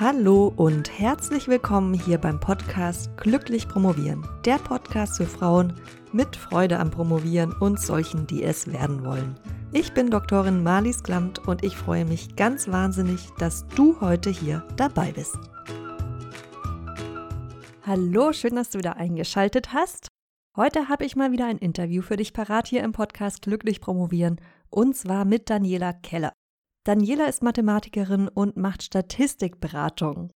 Hallo 0.00 0.52
und 0.54 0.96
herzlich 0.96 1.48
willkommen 1.48 1.92
hier 1.92 2.18
beim 2.18 2.38
Podcast 2.38 3.16
Glücklich 3.16 3.66
Promovieren. 3.66 4.24
Der 4.44 4.58
Podcast 4.58 5.16
für 5.16 5.26
Frauen 5.26 5.72
mit 6.12 6.36
Freude 6.36 6.78
am 6.78 6.92
Promovieren 6.92 7.52
und 7.52 7.80
solchen, 7.80 8.24
die 8.28 8.44
es 8.44 8.72
werden 8.72 9.04
wollen. 9.04 9.34
Ich 9.72 9.94
bin 9.94 10.08
Doktorin 10.08 10.62
Marlies 10.62 11.02
Klamt 11.02 11.40
und 11.48 11.64
ich 11.64 11.76
freue 11.76 12.04
mich 12.04 12.36
ganz 12.36 12.68
wahnsinnig, 12.68 13.26
dass 13.40 13.66
du 13.74 14.00
heute 14.00 14.30
hier 14.30 14.64
dabei 14.76 15.10
bist. 15.10 15.36
Hallo, 17.84 18.32
schön, 18.32 18.54
dass 18.54 18.70
du 18.70 18.78
wieder 18.78 18.98
eingeschaltet 18.98 19.72
hast. 19.72 20.06
Heute 20.54 20.88
habe 20.88 21.06
ich 21.06 21.16
mal 21.16 21.32
wieder 21.32 21.46
ein 21.46 21.58
Interview 21.58 22.02
für 22.02 22.16
dich 22.16 22.32
parat 22.32 22.68
hier 22.68 22.84
im 22.84 22.92
Podcast 22.92 23.42
Glücklich 23.42 23.80
Promovieren 23.80 24.40
und 24.70 24.96
zwar 24.96 25.24
mit 25.24 25.50
Daniela 25.50 25.92
Keller. 25.92 26.34
Daniela 26.88 27.26
ist 27.26 27.42
Mathematikerin 27.42 28.28
und 28.28 28.56
macht 28.56 28.82
Statistikberatung. 28.82 30.30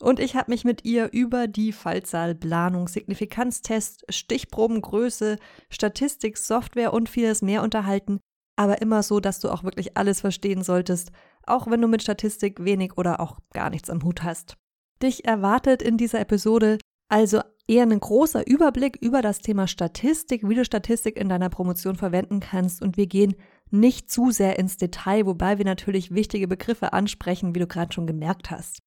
Und 0.00 0.18
ich 0.18 0.34
habe 0.34 0.50
mich 0.50 0.64
mit 0.64 0.86
ihr 0.86 1.12
über 1.12 1.46
die 1.46 1.72
Fallzahl, 1.72 2.34
Planung, 2.34 2.88
Signifikanztest, 2.88 4.06
Stichprobengröße, 4.08 5.36
Statistik, 5.68 6.38
Software 6.38 6.94
und 6.94 7.10
vieles 7.10 7.42
mehr 7.42 7.62
unterhalten, 7.62 8.18
aber 8.56 8.80
immer 8.80 9.02
so, 9.02 9.20
dass 9.20 9.40
du 9.40 9.50
auch 9.50 9.62
wirklich 9.62 9.98
alles 9.98 10.22
verstehen 10.22 10.62
solltest, 10.62 11.12
auch 11.46 11.66
wenn 11.70 11.82
du 11.82 11.86
mit 11.86 12.02
Statistik 12.02 12.64
wenig 12.64 12.96
oder 12.96 13.20
auch 13.20 13.38
gar 13.52 13.68
nichts 13.68 13.90
am 13.90 14.02
Hut 14.02 14.22
hast. 14.22 14.56
Dich 15.02 15.26
erwartet 15.26 15.82
in 15.82 15.98
dieser 15.98 16.20
Episode 16.20 16.78
also 17.10 17.40
eher 17.66 17.82
ein 17.82 18.00
großer 18.00 18.46
Überblick 18.46 18.96
über 19.00 19.20
das 19.20 19.40
Thema 19.40 19.66
Statistik, 19.66 20.48
wie 20.48 20.54
du 20.54 20.64
Statistik 20.64 21.16
in 21.16 21.28
deiner 21.28 21.50
Promotion 21.50 21.96
verwenden 21.96 22.40
kannst 22.40 22.80
und 22.80 22.96
wir 22.96 23.06
gehen 23.06 23.34
nicht 23.72 24.10
zu 24.10 24.30
sehr 24.30 24.58
ins 24.58 24.76
Detail, 24.76 25.26
wobei 25.26 25.58
wir 25.58 25.64
natürlich 25.64 26.14
wichtige 26.14 26.48
Begriffe 26.48 26.92
ansprechen, 26.92 27.54
wie 27.54 27.60
du 27.60 27.66
gerade 27.66 27.92
schon 27.92 28.06
gemerkt 28.06 28.50
hast. 28.50 28.82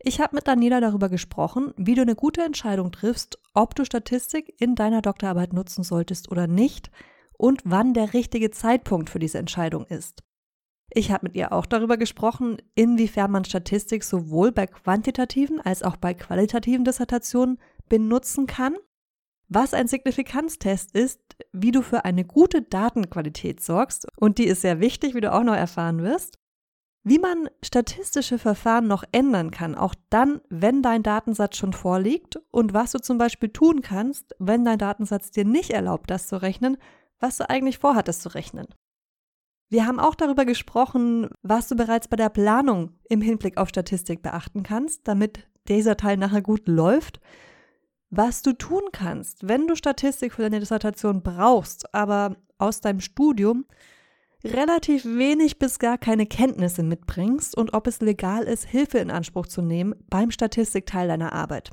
Ich 0.00 0.20
habe 0.20 0.36
mit 0.36 0.46
Daniela 0.46 0.80
darüber 0.80 1.08
gesprochen, 1.08 1.72
wie 1.76 1.94
du 1.94 2.02
eine 2.02 2.14
gute 2.14 2.42
Entscheidung 2.42 2.92
triffst, 2.92 3.38
ob 3.54 3.74
du 3.74 3.84
Statistik 3.84 4.54
in 4.60 4.74
deiner 4.74 5.02
Doktorarbeit 5.02 5.52
nutzen 5.52 5.82
solltest 5.82 6.30
oder 6.30 6.46
nicht 6.46 6.90
und 7.38 7.62
wann 7.64 7.94
der 7.94 8.12
richtige 8.12 8.50
Zeitpunkt 8.50 9.08
für 9.08 9.18
diese 9.18 9.38
Entscheidung 9.38 9.86
ist. 9.86 10.22
Ich 10.90 11.10
habe 11.10 11.26
mit 11.26 11.36
ihr 11.36 11.52
auch 11.52 11.66
darüber 11.66 11.96
gesprochen, 11.96 12.58
inwiefern 12.74 13.30
man 13.30 13.44
Statistik 13.44 14.04
sowohl 14.04 14.52
bei 14.52 14.66
quantitativen 14.66 15.60
als 15.60 15.82
auch 15.82 15.96
bei 15.96 16.14
qualitativen 16.14 16.84
Dissertationen 16.84 17.58
benutzen 17.88 18.46
kann 18.46 18.76
was 19.48 19.74
ein 19.74 19.88
Signifikanztest 19.88 20.92
ist, 20.92 21.20
wie 21.52 21.70
du 21.70 21.82
für 21.82 22.04
eine 22.04 22.24
gute 22.24 22.62
Datenqualität 22.62 23.62
sorgst, 23.62 24.06
und 24.16 24.38
die 24.38 24.46
ist 24.46 24.62
sehr 24.62 24.80
wichtig, 24.80 25.14
wie 25.14 25.20
du 25.20 25.32
auch 25.32 25.44
noch 25.44 25.56
erfahren 25.56 26.02
wirst, 26.02 26.38
wie 27.04 27.18
man 27.18 27.50
statistische 27.62 28.38
Verfahren 28.38 28.86
noch 28.86 29.04
ändern 29.12 29.50
kann, 29.50 29.74
auch 29.74 29.94
dann, 30.08 30.40
wenn 30.48 30.82
dein 30.82 31.02
Datensatz 31.02 31.58
schon 31.58 31.74
vorliegt. 31.74 32.40
Und 32.50 32.72
was 32.72 32.92
du 32.92 32.98
zum 32.98 33.18
Beispiel 33.18 33.50
tun 33.50 33.82
kannst, 33.82 34.34
wenn 34.38 34.64
dein 34.64 34.78
Datensatz 34.78 35.30
dir 35.30 35.44
nicht 35.44 35.70
erlaubt, 35.70 36.10
das 36.10 36.26
zu 36.26 36.40
rechnen, 36.40 36.78
was 37.20 37.36
du 37.36 37.48
eigentlich 37.48 37.78
vorhattest 37.78 38.22
zu 38.22 38.30
rechnen. 38.30 38.66
Wir 39.68 39.86
haben 39.86 40.00
auch 40.00 40.14
darüber 40.14 40.46
gesprochen, 40.46 41.28
was 41.42 41.68
du 41.68 41.76
bereits 41.76 42.08
bei 42.08 42.16
der 42.16 42.30
Planung 42.30 42.92
im 43.08 43.20
Hinblick 43.20 43.58
auf 43.58 43.68
Statistik 43.68 44.22
beachten 44.22 44.62
kannst, 44.62 45.06
damit 45.06 45.46
dieser 45.68 45.96
Teil 45.96 46.16
nachher 46.16 46.42
gut 46.42 46.68
läuft 46.68 47.20
was 48.16 48.42
du 48.42 48.52
tun 48.52 48.82
kannst, 48.92 49.48
wenn 49.48 49.66
du 49.66 49.74
Statistik 49.74 50.34
für 50.34 50.42
deine 50.42 50.60
Dissertation 50.60 51.22
brauchst, 51.22 51.94
aber 51.94 52.36
aus 52.58 52.80
deinem 52.80 53.00
Studium 53.00 53.64
relativ 54.44 55.04
wenig 55.04 55.58
bis 55.58 55.78
gar 55.78 55.98
keine 55.98 56.26
Kenntnisse 56.26 56.82
mitbringst 56.82 57.56
und 57.56 57.72
ob 57.72 57.86
es 57.86 58.00
legal 58.00 58.44
ist, 58.44 58.64
Hilfe 58.64 58.98
in 58.98 59.10
Anspruch 59.10 59.46
zu 59.46 59.62
nehmen 59.62 59.94
beim 60.10 60.30
Statistikteil 60.30 61.08
deiner 61.08 61.32
Arbeit. 61.32 61.72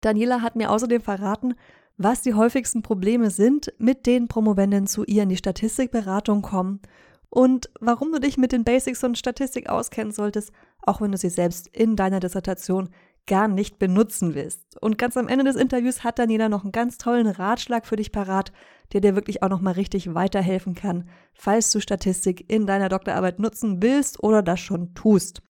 Daniela 0.00 0.40
hat 0.40 0.56
mir 0.56 0.70
außerdem 0.70 1.02
verraten, 1.02 1.54
was 1.96 2.22
die 2.22 2.34
häufigsten 2.34 2.82
Probleme 2.82 3.30
sind, 3.30 3.72
mit 3.78 4.06
denen 4.06 4.28
Promovenden 4.28 4.86
zu 4.86 5.04
ihr 5.04 5.24
in 5.24 5.28
die 5.28 5.36
Statistikberatung 5.36 6.42
kommen 6.42 6.80
und 7.28 7.70
warum 7.80 8.12
du 8.12 8.20
dich 8.20 8.38
mit 8.38 8.52
den 8.52 8.64
Basics 8.64 9.00
von 9.00 9.14
Statistik 9.14 9.68
auskennen 9.68 10.12
solltest, 10.12 10.52
auch 10.82 11.00
wenn 11.00 11.12
du 11.12 11.18
sie 11.18 11.28
selbst 11.28 11.68
in 11.68 11.96
deiner 11.96 12.20
Dissertation 12.20 12.88
gar 13.30 13.46
nicht 13.46 13.78
benutzen 13.78 14.34
willst. 14.34 14.76
Und 14.82 14.98
ganz 14.98 15.16
am 15.16 15.28
Ende 15.28 15.44
des 15.44 15.54
Interviews 15.54 16.02
hat 16.02 16.18
Daniela 16.18 16.48
noch 16.48 16.64
einen 16.64 16.72
ganz 16.72 16.98
tollen 16.98 17.28
Ratschlag 17.28 17.86
für 17.86 17.94
dich 17.94 18.10
parat, 18.10 18.52
der 18.92 19.00
dir 19.00 19.14
wirklich 19.14 19.44
auch 19.44 19.48
noch 19.48 19.60
mal 19.60 19.70
richtig 19.70 20.14
weiterhelfen 20.14 20.74
kann, 20.74 21.08
falls 21.32 21.70
du 21.70 21.80
Statistik 21.80 22.50
in 22.50 22.66
deiner 22.66 22.88
Doktorarbeit 22.88 23.38
nutzen 23.38 23.80
willst 23.82 24.20
oder 24.20 24.42
das 24.42 24.58
schon 24.58 24.94
tust. 24.94 25.42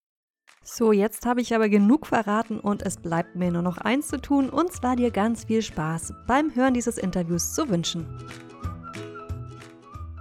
So, 0.63 0.93
jetzt 0.93 1.25
habe 1.25 1.41
ich 1.41 1.55
aber 1.55 1.71
genug 1.71 2.07
verraten 2.07 2.61
und 2.61 2.83
es 2.83 2.99
bleibt 2.99 3.35
mir 3.35 3.51
nur 3.51 3.63
noch 3.63 3.79
eins 3.79 4.09
zu 4.09 4.21
tun, 4.21 4.51
und 4.51 4.71
zwar 4.73 4.95
dir 4.95 5.11
ganz 5.11 5.45
viel 5.45 5.63
Spaß 5.63 6.13
beim 6.27 6.55
Hören 6.55 6.75
dieses 6.75 6.99
Interviews 6.99 7.55
zu 7.55 7.67
wünschen. 7.71 8.07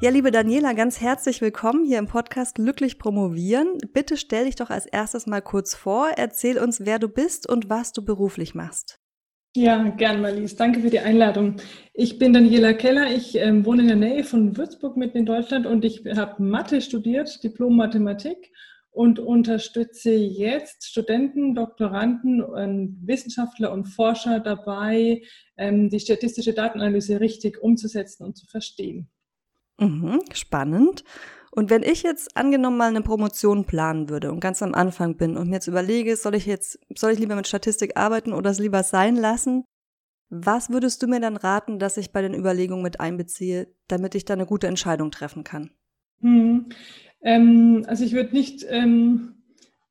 Ja, 0.01 0.11
liebe 0.11 0.31
Daniela, 0.31 0.71
ganz 0.71 1.01
herzlich 1.01 1.41
willkommen 1.41 1.83
hier 1.83 1.99
im 1.99 2.07
Podcast 2.07 2.55
Glücklich 2.55 2.99
Promovieren. 2.99 3.77
Bitte 3.91 4.15
stell 4.15 4.45
dich 4.45 4.55
doch 4.55 4.69
als 4.69 4.85
erstes 4.85 5.27
mal 5.27 5.41
kurz 5.41 5.75
vor, 5.75 6.11
erzähl 6.15 6.57
uns, 6.57 6.85
wer 6.85 6.99
du 6.99 7.09
bist 7.09 7.49
und 7.49 7.69
was 7.69 7.91
du 7.91 8.05
beruflich 8.05 8.55
machst. 8.55 8.97
Ja, 9.57 9.83
gern, 9.89 10.21
Marlies. 10.21 10.55
Danke 10.55 10.79
für 10.79 10.89
die 10.89 11.01
Einladung. 11.01 11.57
Ich 11.93 12.17
bin 12.17 12.31
Daniela 12.31 12.71
Keller. 12.71 13.11
Ich 13.11 13.35
ähm, 13.35 13.65
wohne 13.65 13.81
in 13.81 13.87
der 13.89 13.97
Nähe 13.97 14.23
von 14.23 14.55
Würzburg 14.55 14.95
mitten 14.95 15.17
in 15.17 15.25
Deutschland 15.25 15.65
und 15.65 15.83
ich 15.83 16.05
habe 16.16 16.41
Mathe 16.41 16.79
studiert, 16.79 17.43
Diplom 17.43 17.75
Mathematik 17.75 18.53
und 18.91 19.19
unterstütze 19.19 20.13
jetzt 20.13 20.87
Studenten, 20.87 21.55
Doktoranden, 21.55 22.41
ähm, 22.57 23.01
Wissenschaftler 23.03 23.73
und 23.73 23.83
Forscher 23.83 24.39
dabei, 24.39 25.23
ähm, 25.57 25.89
die 25.89 25.99
statistische 25.99 26.53
Datenanalyse 26.53 27.19
richtig 27.19 27.61
umzusetzen 27.61 28.23
und 28.23 28.37
zu 28.37 28.45
verstehen. 28.45 29.09
Mhm, 29.79 30.22
spannend. 30.34 31.03
Und 31.51 31.69
wenn 31.69 31.84
ich 31.84 32.03
jetzt 32.03 32.38
angenommen 32.38 32.78
mal 32.78 32.90
eine 32.90 33.01
Promotion 33.01 33.66
planen 33.66 34.09
würde 34.09 34.31
und 34.31 34.40
ganz 34.40 34.62
am 34.62 34.75
Anfang 34.75 35.17
bin 35.17 35.35
und 35.35 35.50
mir 35.50 35.56
jetzt 35.56 35.67
überlege, 35.67 36.16
soll 36.16 36.35
ich 36.35 36.45
jetzt, 36.45 36.79
soll 36.95 37.12
ich 37.12 37.19
lieber 37.19 37.35
mit 37.35 37.47
Statistik 37.47 37.97
arbeiten 37.97 38.34
oder 38.34 38.51
es 38.51 38.59
lieber 38.59 38.84
sein 38.84 39.16
lassen? 39.16 39.63
Was 40.29 40.69
würdest 40.69 41.01
du 41.01 41.07
mir 41.07 41.19
dann 41.19 41.38
raten, 41.38 41.79
dass 41.79 41.97
ich 41.97 42.12
bei 42.12 42.22
den 42.22 42.35
Überlegungen 42.35 42.84
mit 42.84 43.00
einbeziehe, 43.00 43.73
damit 43.88 44.13
ich 44.13 44.25
da 44.25 44.35
eine 44.35 44.45
gute 44.45 44.67
Entscheidung 44.67 45.09
treffen 45.09 45.44
kann? 45.44 45.72
Hm. 46.22 46.67
Ähm, 47.22 47.84
also 47.88 48.03
ich 48.03 48.13
würde 48.13 48.34
nicht 48.34 48.66
ähm, 48.69 49.38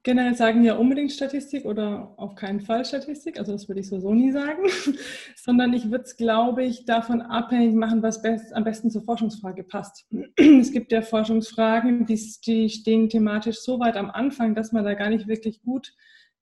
generell 0.03 0.34
sagen 0.34 0.64
ja 0.64 0.76
unbedingt 0.76 1.12
Statistik 1.12 1.64
oder 1.64 2.14
auf 2.16 2.34
keinen 2.34 2.60
Fall 2.60 2.84
Statistik, 2.84 3.38
also 3.38 3.53
das 3.53 3.69
würde 3.69 3.81
ich 3.81 3.88
so, 3.88 4.14
nie 4.14 4.31
sagen, 4.32 4.62
sondern 5.36 5.72
ich 5.72 5.91
würde 5.91 6.04
es, 6.04 6.16
glaube 6.16 6.64
ich, 6.64 6.84
davon 6.84 7.20
abhängig 7.20 7.75
machen, 7.75 8.03
was 8.03 8.22
best, 8.22 8.54
am 8.54 8.64
besten 8.64 8.91
zur 8.91 9.03
Forschungsfrage 9.03 9.64
passt. 9.64 10.06
es 10.37 10.72
gibt 10.72 10.92
ja 10.92 11.03
Forschungsfragen, 11.03 12.06
die, 12.06 12.20
die 12.47 12.69
stehen 12.69 13.08
thematisch 13.08 13.60
so 13.60 13.81
weit 13.81 13.97
am 13.97 14.10
Anfang, 14.10 14.54
dass 14.54 14.72
man 14.72 14.84
da 14.84 14.94
gar 14.94 15.10
nicht 15.10 15.28
wirklich 15.28 15.62
gut 15.62 15.94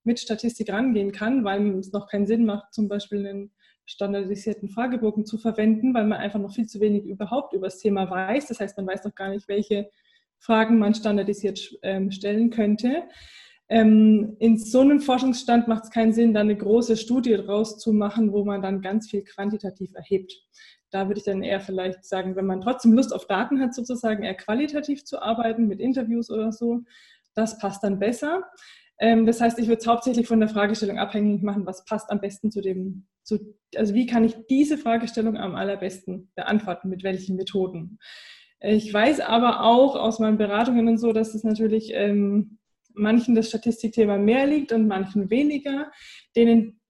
mit 0.04 0.20
Statistik 0.20 0.70
rangehen 0.72 1.10
kann, 1.10 1.44
weil 1.44 1.78
es 1.78 1.92
noch 1.92 2.08
keinen 2.08 2.26
Sinn 2.26 2.44
macht, 2.44 2.72
zum 2.72 2.88
Beispiel 2.88 3.26
einen 3.26 3.50
standardisierten 3.86 4.68
Fragebogen 4.68 5.24
zu 5.24 5.38
verwenden, 5.38 5.94
weil 5.94 6.06
man 6.06 6.18
einfach 6.18 6.40
noch 6.40 6.52
viel 6.52 6.66
zu 6.66 6.80
wenig 6.80 7.04
überhaupt 7.04 7.52
über 7.54 7.68
das 7.68 7.78
Thema 7.78 8.08
weiß. 8.10 8.46
Das 8.48 8.60
heißt, 8.60 8.76
man 8.76 8.86
weiß 8.86 9.04
noch 9.04 9.14
gar 9.14 9.30
nicht, 9.30 9.48
welche 9.48 9.88
Fragen 10.46 10.78
man 10.78 10.94
standardisiert 10.94 11.76
ähm, 11.82 12.10
stellen 12.12 12.50
könnte. 12.50 13.02
Ähm, 13.68 14.36
in 14.38 14.58
so 14.58 14.80
einem 14.80 15.00
Forschungsstand 15.00 15.66
macht 15.66 15.84
es 15.84 15.90
keinen 15.90 16.12
Sinn, 16.12 16.32
da 16.32 16.40
eine 16.40 16.56
große 16.56 16.96
Studie 16.96 17.34
draus 17.34 17.78
zu 17.78 17.92
machen, 17.92 18.32
wo 18.32 18.44
man 18.44 18.62
dann 18.62 18.80
ganz 18.80 19.10
viel 19.10 19.24
quantitativ 19.24 19.92
erhebt. 19.94 20.32
Da 20.90 21.08
würde 21.08 21.18
ich 21.18 21.24
dann 21.24 21.42
eher 21.42 21.60
vielleicht 21.60 22.04
sagen, 22.04 22.36
wenn 22.36 22.46
man 22.46 22.60
trotzdem 22.60 22.92
Lust 22.92 23.12
auf 23.12 23.26
Daten 23.26 23.60
hat, 23.60 23.74
sozusagen 23.74 24.22
eher 24.22 24.36
qualitativ 24.36 25.04
zu 25.04 25.20
arbeiten 25.20 25.66
mit 25.66 25.80
Interviews 25.80 26.30
oder 26.30 26.52
so, 26.52 26.82
das 27.34 27.58
passt 27.58 27.82
dann 27.82 27.98
besser. 27.98 28.44
Ähm, 29.00 29.26
das 29.26 29.40
heißt, 29.40 29.58
ich 29.58 29.66
würde 29.66 29.80
es 29.80 29.86
hauptsächlich 29.86 30.28
von 30.28 30.38
der 30.38 30.48
Fragestellung 30.48 30.98
abhängig 30.98 31.42
machen, 31.42 31.66
was 31.66 31.84
passt 31.84 32.10
am 32.10 32.20
besten 32.20 32.52
zu 32.52 32.60
dem, 32.60 33.06
zu, 33.24 33.56
also 33.74 33.94
wie 33.94 34.06
kann 34.06 34.22
ich 34.22 34.36
diese 34.48 34.78
Fragestellung 34.78 35.36
am 35.36 35.56
allerbesten 35.56 36.30
beantworten, 36.36 36.88
mit 36.88 37.02
welchen 37.02 37.34
Methoden. 37.34 37.98
Ich 38.60 38.92
weiß 38.92 39.20
aber 39.20 39.62
auch 39.62 39.96
aus 39.96 40.18
meinen 40.18 40.38
Beratungen 40.38 40.88
und 40.88 40.98
so, 40.98 41.12
dass 41.12 41.34
es 41.34 41.44
natürlich 41.44 41.90
ähm, 41.92 42.58
manchen 42.96 43.34
das 43.34 43.48
Statistikthema 43.48 44.16
mehr 44.16 44.46
liegt 44.46 44.72
und 44.72 44.88
manchen 44.88 45.30
weniger. 45.30 45.92
Denen, 46.34 46.80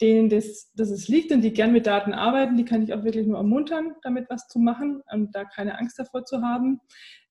denen 0.00 0.28
das, 0.28 0.70
das 0.74 0.90
es 0.90 1.08
liegt 1.08 1.32
und 1.32 1.42
die 1.42 1.52
gern 1.52 1.72
mit 1.72 1.86
Daten 1.86 2.12
arbeiten, 2.12 2.56
die 2.56 2.64
kann 2.64 2.82
ich 2.82 2.94
auch 2.94 3.02
wirklich 3.02 3.26
nur 3.26 3.38
ermuntern, 3.38 3.94
damit 4.02 4.30
was 4.30 4.46
zu 4.46 4.60
machen 4.60 5.02
und 5.12 5.34
da 5.34 5.44
keine 5.44 5.78
Angst 5.78 5.98
davor 5.98 6.24
zu 6.24 6.42
haben. 6.42 6.80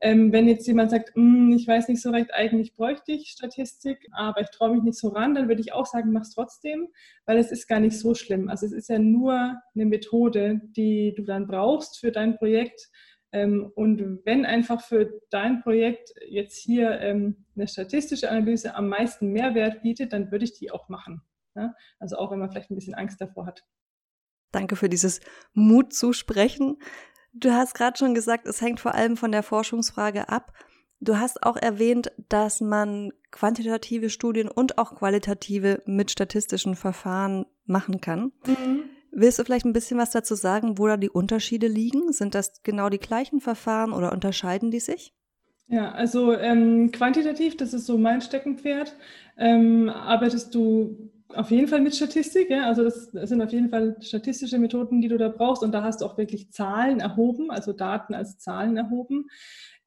Ähm, 0.02 0.34
wenn 0.34 0.48
jetzt 0.48 0.68
jemand 0.68 0.92
sagt, 0.92 1.16
hm, 1.16 1.54
ich 1.54 1.66
weiß 1.66 1.88
nicht 1.88 2.02
so 2.02 2.12
recht, 2.12 2.34
eigentlich 2.34 2.76
bräuchte 2.76 3.14
ich 3.14 3.30
Statistik, 3.30 4.06
aber 4.12 4.42
ich 4.42 4.50
traue 4.50 4.76
mich 4.76 4.84
nicht 4.84 5.00
so 5.00 5.10
ran, 5.10 5.34
dann 5.34 5.48
würde 5.48 5.62
ich 5.62 5.72
auch 5.72 5.86
sagen, 5.86 6.12
mach 6.12 6.24
es 6.24 6.34
trotzdem, 6.34 6.90
weil 7.26 7.38
es 7.38 7.52
ist 7.52 7.68
gar 7.68 7.80
nicht 7.80 7.98
so 7.98 8.14
schlimm. 8.14 8.50
Also 8.50 8.66
es 8.66 8.74
ist 8.74 8.90
ja 8.90 9.00
nur 9.00 9.62
eine 9.74 9.86
Methode, 9.86 10.62
die 10.76 11.14
du 11.16 11.24
dann 11.24 11.48
brauchst 11.48 12.00
für 12.00 12.12
dein 12.12 12.38
Projekt, 12.38 12.90
und 13.44 14.22
wenn 14.24 14.46
einfach 14.46 14.82
für 14.82 15.20
dein 15.30 15.62
Projekt 15.62 16.14
jetzt 16.28 16.58
hier 16.58 17.00
ähm, 17.02 17.46
eine 17.56 17.68
statistische 17.68 18.30
Analyse 18.30 18.76
am 18.76 18.88
meisten 18.88 19.32
Mehrwert 19.32 19.82
bietet, 19.82 20.14
dann 20.14 20.32
würde 20.32 20.46
ich 20.46 20.54
die 20.54 20.72
auch 20.72 20.90
machen. 20.90 21.22
Also 22.00 22.18
auch 22.18 22.32
wenn 22.32 22.40
man 22.40 22.52
vielleicht 22.52 22.70
ein 22.70 22.76
bisschen 22.76 22.96
Angst 22.96 23.22
davor 23.22 23.46
hat. 23.46 23.64
Danke 24.52 24.76
für 24.76 24.90
dieses 24.90 25.22
Mut 25.54 25.94
zu 25.94 26.14
sprechen. 26.14 26.78
Du 27.34 27.52
hast 27.52 27.74
gerade 27.74 27.98
schon 27.98 28.14
gesagt, 28.14 28.48
es 28.48 28.62
hängt 28.62 28.80
vor 28.80 28.96
allem 28.96 29.18
von 29.18 29.32
der 29.32 29.44
Forschungsfrage 29.44 30.30
ab. 30.30 30.54
Du 31.02 31.18
hast 31.18 31.44
auch 31.44 31.58
erwähnt, 31.58 32.12
dass 32.30 32.62
man 32.62 33.12
quantitative 33.32 34.10
Studien 34.10 34.48
und 34.48 34.78
auch 34.78 34.96
qualitative 34.96 35.82
mit 35.86 36.12
statistischen 36.12 36.76
Verfahren 36.76 37.46
machen 37.66 38.00
kann. 38.00 38.32
Mhm. 38.46 38.90
Willst 39.18 39.40
du 39.40 39.46
vielleicht 39.46 39.66
ein 39.66 39.72
bisschen 39.72 39.98
was 39.98 40.12
dazu 40.12 40.36
sagen, 40.36 40.78
wo 40.78 40.88
da 40.88 40.98
die 40.98 41.10
Unterschiede 41.10 41.68
liegen? 41.68 42.12
Sind 42.12 42.36
das 42.36 42.62
genau 42.64 42.90
die 42.90 43.00
gleichen 43.00 43.40
Verfahren 43.40 43.94
oder 43.94 44.12
unterscheiden 44.12 44.72
die 44.72 44.82
sich? 44.82 45.14
Ja, 45.68 45.94
also 45.94 46.34
ähm, 46.34 46.92
quantitativ, 46.92 47.56
das 47.56 47.74
ist 47.74 47.86
so 47.86 47.98
mein 47.98 48.20
Steckenpferd, 48.20 48.94
ähm, 49.38 49.90
arbeitest 49.90 50.54
du 50.54 51.12
auf 51.30 51.50
jeden 51.50 51.70
Fall 51.70 51.80
mit 51.80 51.96
Statistik. 51.96 52.50
Ja? 52.50 52.68
Also 52.68 52.84
das, 52.84 53.06
sind 53.06 53.42
auf 53.42 53.54
jeden 53.54 53.70
Fall 53.70 53.96
statistische 54.02 54.60
Methoden, 54.60 55.00
die 55.00 55.08
du 55.08 55.18
da 55.18 55.30
brauchst. 55.30 55.64
Und 55.64 55.72
da 55.72 55.82
hast 55.82 56.02
du 56.02 56.06
auch 56.06 56.18
wirklich 56.18 56.52
Zahlen 56.52 57.00
erhoben, 57.00 57.52
also 57.52 57.72
Daten 57.72 58.14
als 58.14 58.38
Zahlen 58.38 58.76
erhoben. 58.76 59.28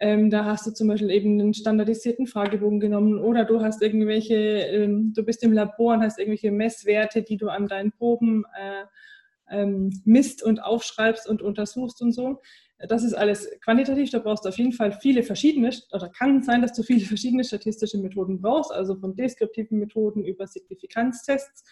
Ähm, 0.00 0.30
da 0.30 0.46
hast 0.46 0.66
du 0.66 0.70
zum 0.70 0.88
Beispiel 0.88 1.10
eben 1.10 1.38
einen 1.38 1.52
standardisierten 1.52 2.26
Fragebogen 2.26 2.80
genommen 2.80 3.18
oder 3.18 3.44
du 3.44 3.60
hast 3.60 3.82
irgendwelche, 3.82 4.36
ähm, 4.36 5.12
du 5.14 5.22
bist 5.22 5.42
im 5.42 5.52
Labor 5.52 5.94
und 5.94 6.02
hast 6.02 6.18
irgendwelche 6.18 6.50
Messwerte, 6.50 7.22
die 7.22 7.36
du 7.36 7.48
an 7.48 7.66
deinen 7.66 7.92
Proben 7.92 8.44
äh, 8.58 8.86
ähm, 9.50 9.90
misst 10.04 10.42
und 10.42 10.62
aufschreibst 10.62 11.28
und 11.28 11.42
untersuchst 11.42 12.02
und 12.02 12.12
so. 12.12 12.40
Das 12.88 13.02
ist 13.02 13.14
alles 13.14 13.48
quantitativ, 13.64 14.10
da 14.10 14.20
brauchst 14.20 14.44
du 14.44 14.50
auf 14.50 14.58
jeden 14.58 14.72
Fall 14.72 14.92
viele 14.92 15.24
verschiedene, 15.24 15.70
oder 15.92 16.08
kann 16.10 16.42
sein, 16.44 16.62
dass 16.62 16.72
du 16.74 16.82
viele 16.84 17.04
verschiedene 17.04 17.42
statistische 17.42 17.98
Methoden 17.98 18.40
brauchst, 18.40 18.70
also 18.72 18.94
von 18.96 19.16
deskriptiven 19.16 19.78
Methoden 19.78 20.24
über 20.24 20.46
Signifikanztests. 20.46 21.64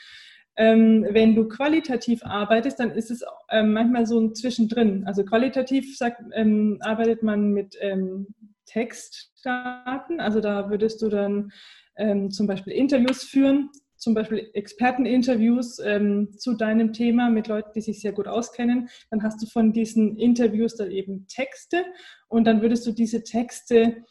Ähm, 0.57 1.07
wenn 1.11 1.35
du 1.35 1.47
qualitativ 1.47 2.25
arbeitest, 2.25 2.81
dann 2.81 2.91
ist 2.91 3.11
es 3.11 3.23
ähm, 3.51 3.73
manchmal 3.73 4.07
so 4.07 4.19
ein 4.19 4.35
Zwischendrin. 4.35 5.05
Also 5.07 5.25
qualitativ 5.25 5.97
sagt, 5.97 6.23
ähm, 6.33 6.79
arbeitet 6.81 7.23
man 7.23 7.53
mit 7.53 7.77
ähm, 7.81 8.29
Textdaten, 8.65 10.19
also 10.19 10.41
da 10.41 10.71
würdest 10.71 11.03
du 11.03 11.09
dann 11.09 11.53
ähm, 11.97 12.31
zum 12.31 12.47
Beispiel 12.47 12.73
Interviews 12.73 13.23
führen 13.23 13.71
zum 14.07 14.15
Beispiel 14.15 14.51
Experteninterviews 14.53 15.81
ähm, 15.81 16.39
zu 16.39 16.55
deinem 16.55 16.93
Thema 16.93 17.29
mit 17.29 17.49
Leuten, 17.49 17.71
die 17.75 17.81
sich 17.81 18.01
sehr 18.01 18.13
gut 18.13 18.29
auskennen, 18.29 18.89
dann 19.11 19.25
hast 19.25 19.43
du 19.43 19.47
von 19.47 19.73
diesen 19.73 20.17
Interviews 20.17 20.77
dann 20.77 20.93
eben 20.93 21.27
Texte 21.27 21.85
und 22.29 22.45
dann 22.45 22.63
würdest 22.63 22.87
du 22.87 22.93
diese 22.93 23.25
Texte 23.25 24.05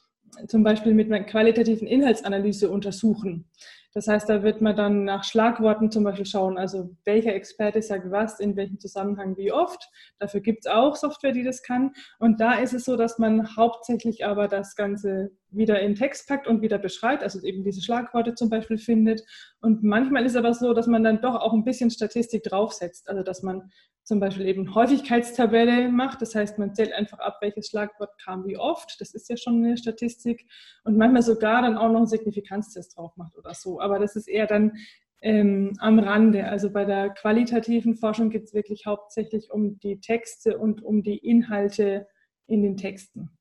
zum 0.49 0.63
Beispiel 0.63 0.93
mit 0.93 1.09
einer 1.09 1.23
qualitativen 1.23 1.87
Inhaltsanalyse 1.87 2.69
untersuchen. 2.69 3.45
Das 3.93 4.09
heißt, 4.09 4.27
da 4.27 4.43
wird 4.43 4.59
man 4.59 4.75
dann 4.75 5.05
nach 5.05 5.23
Schlagworten 5.23 5.89
zum 5.89 6.03
Beispiel 6.03 6.25
schauen, 6.25 6.57
also 6.57 6.89
welcher 7.05 7.33
Experte 7.33 7.81
sagt 7.81 8.11
was, 8.11 8.41
in 8.41 8.57
welchem 8.57 8.77
Zusammenhang, 8.77 9.37
wie 9.37 9.53
oft. 9.53 9.89
Dafür 10.19 10.41
gibt 10.41 10.65
es 10.65 10.71
auch 10.71 10.97
Software, 10.97 11.31
die 11.31 11.43
das 11.43 11.63
kann. 11.63 11.93
Und 12.19 12.41
da 12.41 12.55
ist 12.55 12.73
es 12.73 12.83
so, 12.83 12.97
dass 12.97 13.17
man 13.17 13.55
hauptsächlich 13.55 14.25
aber 14.25 14.49
das 14.49 14.75
Ganze 14.75 15.31
wieder 15.55 15.79
in 15.79 15.95
Text 15.95 16.27
packt 16.27 16.47
und 16.47 16.61
wieder 16.61 16.77
beschreibt, 16.77 17.23
also 17.23 17.41
eben 17.41 17.63
diese 17.63 17.81
Schlagworte 17.81 18.35
zum 18.35 18.49
Beispiel 18.49 18.77
findet. 18.77 19.23
Und 19.61 19.83
manchmal 19.83 20.25
ist 20.25 20.35
aber 20.35 20.53
so, 20.53 20.73
dass 20.73 20.87
man 20.87 21.03
dann 21.03 21.21
doch 21.21 21.35
auch 21.35 21.53
ein 21.53 21.63
bisschen 21.63 21.89
Statistik 21.89 22.43
draufsetzt, 22.43 23.09
also 23.09 23.23
dass 23.23 23.43
man 23.43 23.71
zum 24.05 24.19
Beispiel 24.19 24.45
eben 24.45 24.75
Häufigkeitstabelle 24.75 25.89
macht. 25.89 26.21
Das 26.21 26.35
heißt, 26.35 26.59
man 26.59 26.75
zählt 26.75 26.93
einfach 26.93 27.19
ab, 27.19 27.37
welches 27.41 27.67
Schlagwort 27.67 28.11
kam 28.23 28.45
wie 28.45 28.57
oft. 28.57 29.01
Das 29.01 29.15
ist 29.15 29.29
ja 29.29 29.35
schon 29.35 29.63
eine 29.63 29.77
Statistik. 29.77 30.45
Und 30.83 30.95
manchmal 30.95 31.23
sogar 31.23 31.63
dann 31.63 31.75
auch 31.75 31.89
noch 31.89 31.97
einen 31.97 32.07
Signifikanztest 32.07 32.95
drauf 32.95 33.17
macht 33.17 33.35
oder 33.35 33.55
so. 33.55 33.81
Aber 33.81 33.97
das 33.97 34.15
ist 34.15 34.27
eher 34.27 34.45
dann 34.45 34.73
ähm, 35.21 35.73
am 35.79 35.97
Rande. 35.97 36.47
Also 36.47 36.71
bei 36.71 36.85
der 36.85 37.09
qualitativen 37.09 37.95
Forschung 37.95 38.29
geht 38.29 38.43
es 38.43 38.53
wirklich 38.53 38.85
hauptsächlich 38.85 39.51
um 39.51 39.79
die 39.79 39.99
Texte 39.99 40.59
und 40.59 40.83
um 40.83 41.01
die 41.01 41.17
Inhalte 41.17 42.07
in 42.45 42.61
den 42.61 42.77
Texten. 42.77 43.31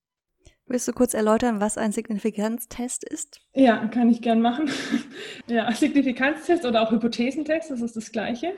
Willst 0.66 0.88
du 0.88 0.93
kurz 0.93 1.12
erläutern, 1.12 1.61
was 1.61 1.76
ein 1.76 1.93
Signifikanztest 1.93 3.05
ist? 3.05 3.43
Ja, 3.52 3.87
kann 3.88 4.08
ich 4.08 4.22
gern 4.22 4.40
machen. 4.40 4.70
ja, 5.46 5.70
Signifikanztest 5.70 6.64
oder 6.64 6.81
auch 6.81 6.90
Hypothesentest, 6.90 7.70
das 7.70 7.82
ist 7.82 7.96
das 7.96 8.11
Gleiche. 8.11 8.55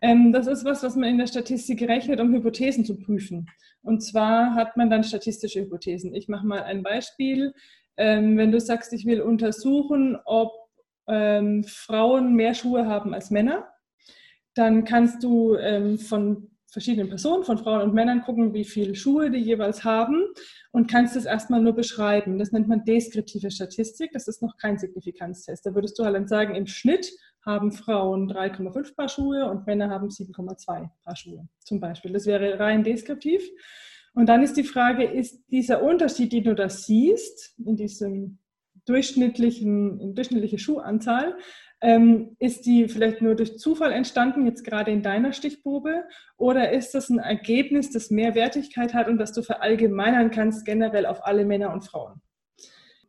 Ähm, 0.00 0.32
das 0.32 0.48
ist 0.48 0.64
was, 0.64 0.82
was 0.82 0.96
man 0.96 1.10
in 1.10 1.18
der 1.18 1.28
Statistik 1.28 1.82
rechnet, 1.82 2.18
um 2.18 2.34
Hypothesen 2.34 2.84
zu 2.84 2.98
prüfen. 2.98 3.48
Und 3.82 4.00
zwar 4.00 4.56
hat 4.56 4.76
man 4.76 4.90
dann 4.90 5.04
statistische 5.04 5.60
Hypothesen. 5.60 6.12
Ich 6.12 6.26
mache 6.26 6.44
mal 6.44 6.64
ein 6.64 6.82
Beispiel. 6.82 7.54
Ähm, 7.96 8.36
wenn 8.36 8.50
du 8.50 8.58
sagst, 8.58 8.92
ich 8.92 9.06
will 9.06 9.20
untersuchen, 9.20 10.18
ob 10.24 10.50
ähm, 11.06 11.62
Frauen 11.62 12.34
mehr 12.34 12.54
Schuhe 12.54 12.86
haben 12.86 13.14
als 13.14 13.30
Männer, 13.30 13.68
dann 14.54 14.84
kannst 14.84 15.22
du 15.22 15.54
ähm, 15.54 15.98
von 15.98 16.50
verschiedenen 16.66 17.08
Personen, 17.08 17.44
von 17.44 17.58
Frauen 17.58 17.82
und 17.82 17.94
Männern 17.94 18.22
gucken, 18.22 18.52
wie 18.54 18.64
viele 18.64 18.96
Schuhe 18.96 19.30
die 19.30 19.38
jeweils 19.38 19.84
haben 19.84 20.24
und 20.74 20.90
kannst 20.90 21.14
es 21.14 21.24
erstmal 21.24 21.62
nur 21.62 21.72
beschreiben. 21.72 22.36
Das 22.36 22.50
nennt 22.50 22.66
man 22.66 22.84
deskriptive 22.84 23.52
Statistik. 23.52 24.10
Das 24.12 24.26
ist 24.26 24.42
noch 24.42 24.56
kein 24.56 24.76
Signifikanztest. 24.76 25.64
Da 25.64 25.72
würdest 25.72 25.96
du 25.96 26.04
halt 26.04 26.28
sagen, 26.28 26.56
im 26.56 26.66
Schnitt 26.66 27.12
haben 27.46 27.70
Frauen 27.70 28.28
3,5 28.28 28.96
Paar 28.96 29.08
Schuhe 29.08 29.48
und 29.48 29.68
Männer 29.68 29.88
haben 29.88 30.08
7,2 30.08 30.90
Paar 31.04 31.16
Schuhe 31.16 31.48
zum 31.60 31.78
Beispiel. 31.78 32.12
Das 32.12 32.26
wäre 32.26 32.58
rein 32.58 32.82
deskriptiv. 32.82 33.48
Und 34.14 34.28
dann 34.28 34.42
ist 34.42 34.56
die 34.56 34.64
Frage, 34.64 35.04
ist 35.04 35.44
dieser 35.52 35.80
Unterschied, 35.80 36.32
den 36.32 36.42
du 36.42 36.56
da 36.56 36.68
siehst, 36.68 37.56
in 37.64 37.76
diesem 37.76 38.40
durchschnittlichen, 38.86 40.14
durchschnittliche 40.14 40.58
Schuhanzahl, 40.58 41.36
ähm, 41.80 42.36
ist 42.38 42.64
die 42.64 42.88
vielleicht 42.88 43.20
nur 43.20 43.34
durch 43.34 43.58
Zufall 43.58 43.92
entstanden, 43.92 44.46
jetzt 44.46 44.64
gerade 44.64 44.90
in 44.90 45.02
deiner 45.02 45.32
Stichprobe? 45.32 46.04
Oder 46.38 46.72
ist 46.72 46.94
das 46.94 47.10
ein 47.10 47.18
Ergebnis, 47.18 47.90
das 47.90 48.10
mehr 48.10 48.34
Wertigkeit 48.34 48.94
hat 48.94 49.08
und 49.08 49.18
das 49.18 49.32
du 49.32 49.42
verallgemeinern 49.42 50.30
kannst 50.30 50.64
generell 50.64 51.04
auf 51.04 51.26
alle 51.26 51.44
Männer 51.44 51.72
und 51.72 51.84
Frauen? 51.84 52.22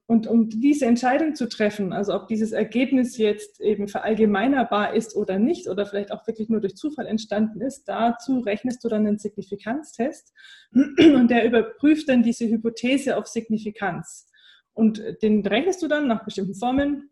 Und 0.07 0.27
um 0.27 0.49
diese 0.49 0.85
Entscheidung 0.85 1.33
zu 1.33 1.49
treffen, 1.49 1.91
also 1.91 2.13
ob 2.13 2.27
dieses 2.27 2.51
Ergebnis 2.51 3.17
jetzt 3.17 3.59
eben 3.59 3.87
verallgemeinerbar 3.87 4.93
ist 4.93 5.15
oder 5.15 5.39
nicht, 5.39 5.67
oder 5.67 5.85
vielleicht 5.87 6.11
auch 6.11 6.27
wirklich 6.27 6.47
nur 6.47 6.61
durch 6.61 6.75
Zufall 6.75 7.07
entstanden 7.07 7.61
ist, 7.61 7.85
dazu 7.85 8.39
rechnest 8.39 8.83
du 8.83 8.89
dann 8.89 9.07
einen 9.07 9.17
Signifikanztest 9.17 10.31
und 10.73 11.31
der 11.31 11.45
überprüft 11.45 12.07
dann 12.07 12.21
diese 12.21 12.45
Hypothese 12.45 13.17
auf 13.17 13.25
Signifikanz. 13.25 14.27
Und 14.75 15.01
den 15.23 15.45
rechnest 15.45 15.81
du 15.81 15.87
dann 15.87 16.07
nach 16.07 16.23
bestimmten 16.23 16.53
Formeln 16.53 17.09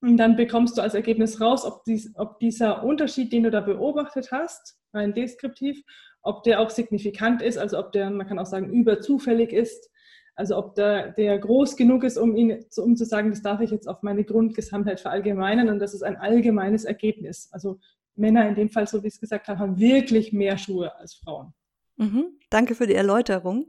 und 0.00 0.16
dann 0.18 0.36
bekommst 0.36 0.78
du 0.78 0.82
als 0.82 0.94
Ergebnis 0.94 1.40
raus, 1.40 1.64
ob, 1.64 1.84
dies, 1.84 2.12
ob 2.14 2.38
dieser 2.38 2.84
Unterschied, 2.84 3.32
den 3.32 3.42
du 3.42 3.50
da 3.50 3.60
beobachtet 3.60 4.30
hast, 4.30 4.78
rein 4.92 5.14
deskriptiv, 5.14 5.82
ob 6.22 6.44
der 6.44 6.60
auch 6.60 6.70
signifikant 6.70 7.42
ist, 7.42 7.58
also 7.58 7.78
ob 7.78 7.92
der, 7.92 8.10
man 8.10 8.26
kann 8.28 8.38
auch 8.38 8.46
sagen, 8.46 8.70
überzufällig 8.70 9.52
ist, 9.52 9.90
also 10.36 10.56
ob 10.56 10.76
der, 10.76 11.12
der 11.12 11.38
groß 11.38 11.76
genug 11.76 12.04
ist, 12.04 12.16
um, 12.16 12.36
ihn, 12.36 12.64
um 12.76 12.94
zu 12.94 13.04
sagen, 13.04 13.30
das 13.30 13.42
darf 13.42 13.60
ich 13.60 13.70
jetzt 13.70 13.88
auf 13.88 14.02
meine 14.02 14.22
Grundgesamtheit 14.22 15.00
verallgemeinern 15.00 15.68
und 15.68 15.80
das 15.80 15.94
ist 15.94 16.02
ein 16.02 16.16
allgemeines 16.16 16.84
Ergebnis. 16.84 17.48
Also 17.50 17.80
Männer 18.14 18.48
in 18.48 18.54
dem 18.54 18.68
Fall, 18.68 18.86
so 18.86 19.02
wie 19.02 19.08
ich 19.08 19.14
es 19.14 19.20
gesagt 19.20 19.48
habe, 19.48 19.58
haben 19.58 19.78
wirklich 19.78 20.32
mehr 20.32 20.58
Schuhe 20.58 20.94
als 20.96 21.14
Frauen. 21.14 21.54
Mhm, 21.96 22.38
danke 22.50 22.76
für 22.76 22.86
die 22.86 22.94
Erläuterung. 22.94 23.66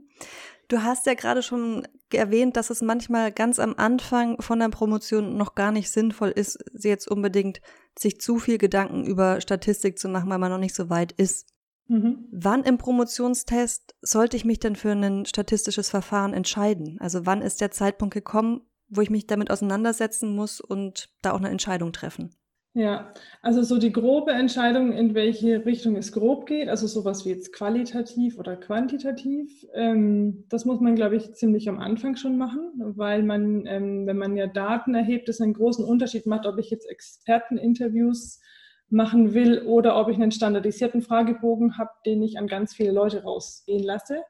Du 0.70 0.84
hast 0.84 1.04
ja 1.06 1.14
gerade 1.14 1.42
schon 1.42 1.86
erwähnt, 2.12 2.56
dass 2.56 2.70
es 2.70 2.80
manchmal 2.80 3.32
ganz 3.32 3.58
am 3.58 3.74
Anfang 3.76 4.40
von 4.40 4.60
der 4.60 4.68
Promotion 4.68 5.36
noch 5.36 5.56
gar 5.56 5.72
nicht 5.72 5.90
sinnvoll 5.90 6.30
ist, 6.30 6.58
jetzt 6.72 7.10
unbedingt 7.10 7.60
sich 7.98 8.20
zu 8.20 8.38
viel 8.38 8.56
Gedanken 8.56 9.04
über 9.04 9.40
Statistik 9.40 9.98
zu 9.98 10.08
machen, 10.08 10.30
weil 10.30 10.38
man 10.38 10.52
noch 10.52 10.58
nicht 10.58 10.76
so 10.76 10.88
weit 10.88 11.10
ist. 11.10 11.48
Mhm. 11.88 12.28
Wann 12.30 12.62
im 12.62 12.78
Promotionstest 12.78 13.96
sollte 14.00 14.36
ich 14.36 14.44
mich 14.44 14.60
denn 14.60 14.76
für 14.76 14.92
ein 14.92 15.26
statistisches 15.26 15.90
Verfahren 15.90 16.34
entscheiden? 16.34 16.98
Also 17.00 17.26
wann 17.26 17.42
ist 17.42 17.60
der 17.60 17.72
Zeitpunkt 17.72 18.14
gekommen, 18.14 18.60
wo 18.88 19.00
ich 19.00 19.10
mich 19.10 19.26
damit 19.26 19.50
auseinandersetzen 19.50 20.36
muss 20.36 20.60
und 20.60 21.12
da 21.20 21.32
auch 21.32 21.38
eine 21.38 21.50
Entscheidung 21.50 21.92
treffen? 21.92 22.36
Ja, 22.74 23.12
also 23.42 23.62
so 23.64 23.78
die 23.78 23.90
grobe 23.90 24.30
Entscheidung, 24.30 24.92
in 24.92 25.12
welche 25.14 25.64
Richtung 25.66 25.96
es 25.96 26.12
grob 26.12 26.46
geht, 26.46 26.68
also 26.68 26.86
sowas 26.86 27.24
wie 27.24 27.30
jetzt 27.30 27.52
qualitativ 27.52 28.38
oder 28.38 28.54
quantitativ, 28.56 29.66
ähm, 29.74 30.44
das 30.48 30.64
muss 30.66 30.80
man, 30.80 30.94
glaube 30.94 31.16
ich, 31.16 31.34
ziemlich 31.34 31.68
am 31.68 31.80
Anfang 31.80 32.14
schon 32.14 32.38
machen, 32.38 32.70
weil 32.78 33.24
man, 33.24 33.66
ähm, 33.66 34.06
wenn 34.06 34.16
man 34.16 34.36
ja 34.36 34.46
Daten 34.46 34.94
erhebt, 34.94 35.28
es 35.28 35.40
einen 35.40 35.54
großen 35.54 35.84
Unterschied 35.84 36.26
macht, 36.26 36.46
ob 36.46 36.58
ich 36.58 36.70
jetzt 36.70 36.88
Experteninterviews 36.88 38.40
machen 38.88 39.34
will 39.34 39.62
oder 39.66 39.96
ob 39.96 40.08
ich 40.08 40.16
einen 40.16 40.30
standardisierten 40.30 41.02
Fragebogen 41.02 41.76
habe, 41.76 41.90
den 42.06 42.22
ich 42.22 42.38
an 42.38 42.46
ganz 42.46 42.72
viele 42.74 42.92
Leute 42.92 43.24
rausgehen 43.24 43.82
lasse. 43.82 44.22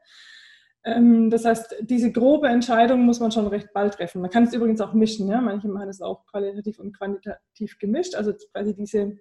Ähm, 0.84 1.30
das 1.30 1.44
heißt, 1.44 1.76
diese 1.82 2.10
grobe 2.12 2.48
Entscheidung 2.48 3.04
muss 3.04 3.20
man 3.20 3.30
schon 3.30 3.46
recht 3.46 3.72
bald 3.72 3.94
treffen. 3.94 4.22
Man 4.22 4.30
kann 4.30 4.44
es 4.44 4.54
übrigens 4.54 4.80
auch 4.80 4.94
mischen. 4.94 5.28
Ja? 5.28 5.40
Manche 5.40 5.68
machen 5.68 5.88
es 5.88 6.00
auch 6.00 6.26
qualitativ 6.26 6.78
und 6.78 6.96
quantitativ 6.96 7.78
gemischt. 7.78 8.14
Also 8.14 8.32
quasi 8.52 8.74
diese, 8.74 9.18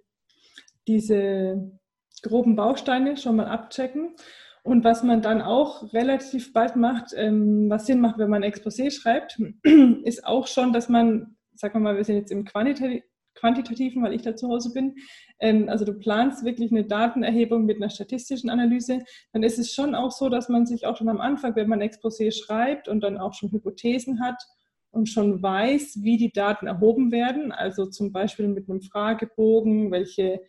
diese 0.88 1.78
groben 2.22 2.56
Bausteine 2.56 3.16
schon 3.16 3.36
mal 3.36 3.46
abchecken. 3.46 4.14
Und 4.62 4.84
was 4.84 5.02
man 5.02 5.22
dann 5.22 5.40
auch 5.40 5.92
relativ 5.94 6.52
bald 6.52 6.76
macht, 6.76 7.12
ähm, 7.16 7.70
was 7.70 7.86
Sinn 7.86 8.00
macht, 8.00 8.18
wenn 8.18 8.28
man 8.28 8.42
ein 8.42 8.52
Exposé 8.52 8.90
schreibt, 8.90 9.38
ist 10.04 10.26
auch 10.26 10.46
schon, 10.46 10.72
dass 10.72 10.88
man, 10.88 11.36
sagen 11.54 11.74
wir 11.74 11.80
mal, 11.80 11.96
wir 11.96 12.04
sind 12.04 12.16
jetzt 12.16 12.32
im 12.32 12.44
Quantitativ 12.44 13.02
quantitativen, 13.40 14.02
weil 14.02 14.12
ich 14.12 14.22
da 14.22 14.36
zu 14.36 14.48
Hause 14.48 14.72
bin. 14.72 14.94
Ähm, 15.40 15.68
also 15.68 15.84
du 15.84 15.94
planst 15.94 16.44
wirklich 16.44 16.70
eine 16.70 16.84
Datenerhebung 16.84 17.64
mit 17.64 17.76
einer 17.78 17.90
statistischen 17.90 18.50
Analyse, 18.50 19.00
dann 19.32 19.42
ist 19.42 19.58
es 19.58 19.72
schon 19.72 19.94
auch 19.94 20.12
so, 20.12 20.28
dass 20.28 20.48
man 20.48 20.66
sich 20.66 20.86
auch 20.86 20.96
schon 20.96 21.08
am 21.08 21.20
Anfang, 21.20 21.56
wenn 21.56 21.68
man 21.68 21.80
Exposé 21.80 22.32
schreibt 22.32 22.88
und 22.88 23.00
dann 23.00 23.18
auch 23.18 23.34
schon 23.34 23.50
Hypothesen 23.50 24.20
hat 24.20 24.42
und 24.90 25.08
schon 25.08 25.42
weiß, 25.42 26.00
wie 26.02 26.16
die 26.16 26.32
Daten 26.32 26.66
erhoben 26.66 27.12
werden, 27.12 27.52
also 27.52 27.86
zum 27.86 28.12
Beispiel 28.12 28.48
mit 28.48 28.68
einem 28.68 28.82
Fragebogen, 28.82 29.90
welche 29.90 30.40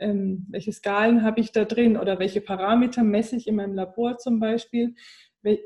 ähm, 0.00 0.46
welche 0.48 0.72
Skalen 0.72 1.22
habe 1.22 1.40
ich 1.40 1.52
da 1.52 1.64
drin 1.64 1.96
oder 1.96 2.18
welche 2.18 2.40
Parameter 2.40 3.02
messe 3.02 3.36
ich 3.36 3.46
in 3.46 3.56
meinem 3.56 3.74
Labor 3.74 4.18
zum 4.18 4.38
Beispiel 4.40 4.94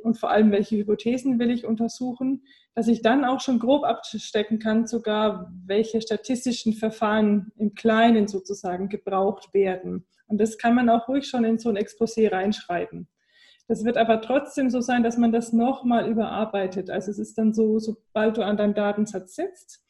und 0.03 0.19
vor 0.19 0.31
allem 0.31 0.53
welche 0.53 0.77
Hypothesen 0.77 1.39
will 1.39 1.51
ich 1.51 1.65
untersuchen, 1.65 2.45
dass 2.75 2.89
ich 2.89 3.03
dann 3.03 3.25
auch 3.25 3.41
schon 3.41 3.59
grob 3.59 3.85
abstecken 3.85 4.59
kann, 4.59 4.87
sogar 4.87 5.53
welche 5.67 6.01
statistischen 6.01 6.75
Verfahren 6.75 7.53
im 7.57 7.75
Kleinen 7.75 8.29
sozusagen 8.29 8.89
gebraucht 8.89 9.53
werden. 9.55 10.07
Und 10.27 10.41
das 10.41 10.59
kann 10.59 10.75
man 10.75 10.89
auch 10.89 11.09
ruhig 11.09 11.27
schon 11.27 11.45
in 11.45 11.59
so 11.59 11.69
ein 11.69 11.77
Exposé 11.77 12.31
reinschreiben. 12.31 13.09
Das 13.69 13.85
wird 13.85 13.97
aber 13.97 14.21
trotzdem 14.21 14.71
so 14.71 14.81
sein, 14.81 15.03
dass 15.03 15.17
man 15.17 15.33
das 15.33 15.53
nochmal 15.53 16.09
überarbeitet. 16.09 16.91
Also 16.91 17.11
es 17.11 17.19
ist 17.19 17.39
dann 17.39 17.55
so, 17.55 17.79
sobald 17.79 18.37
du 18.37 18.45
an 18.45 18.57
deinem 18.57 18.75
Datensatz 18.75 19.35
sitzt, 19.35 19.85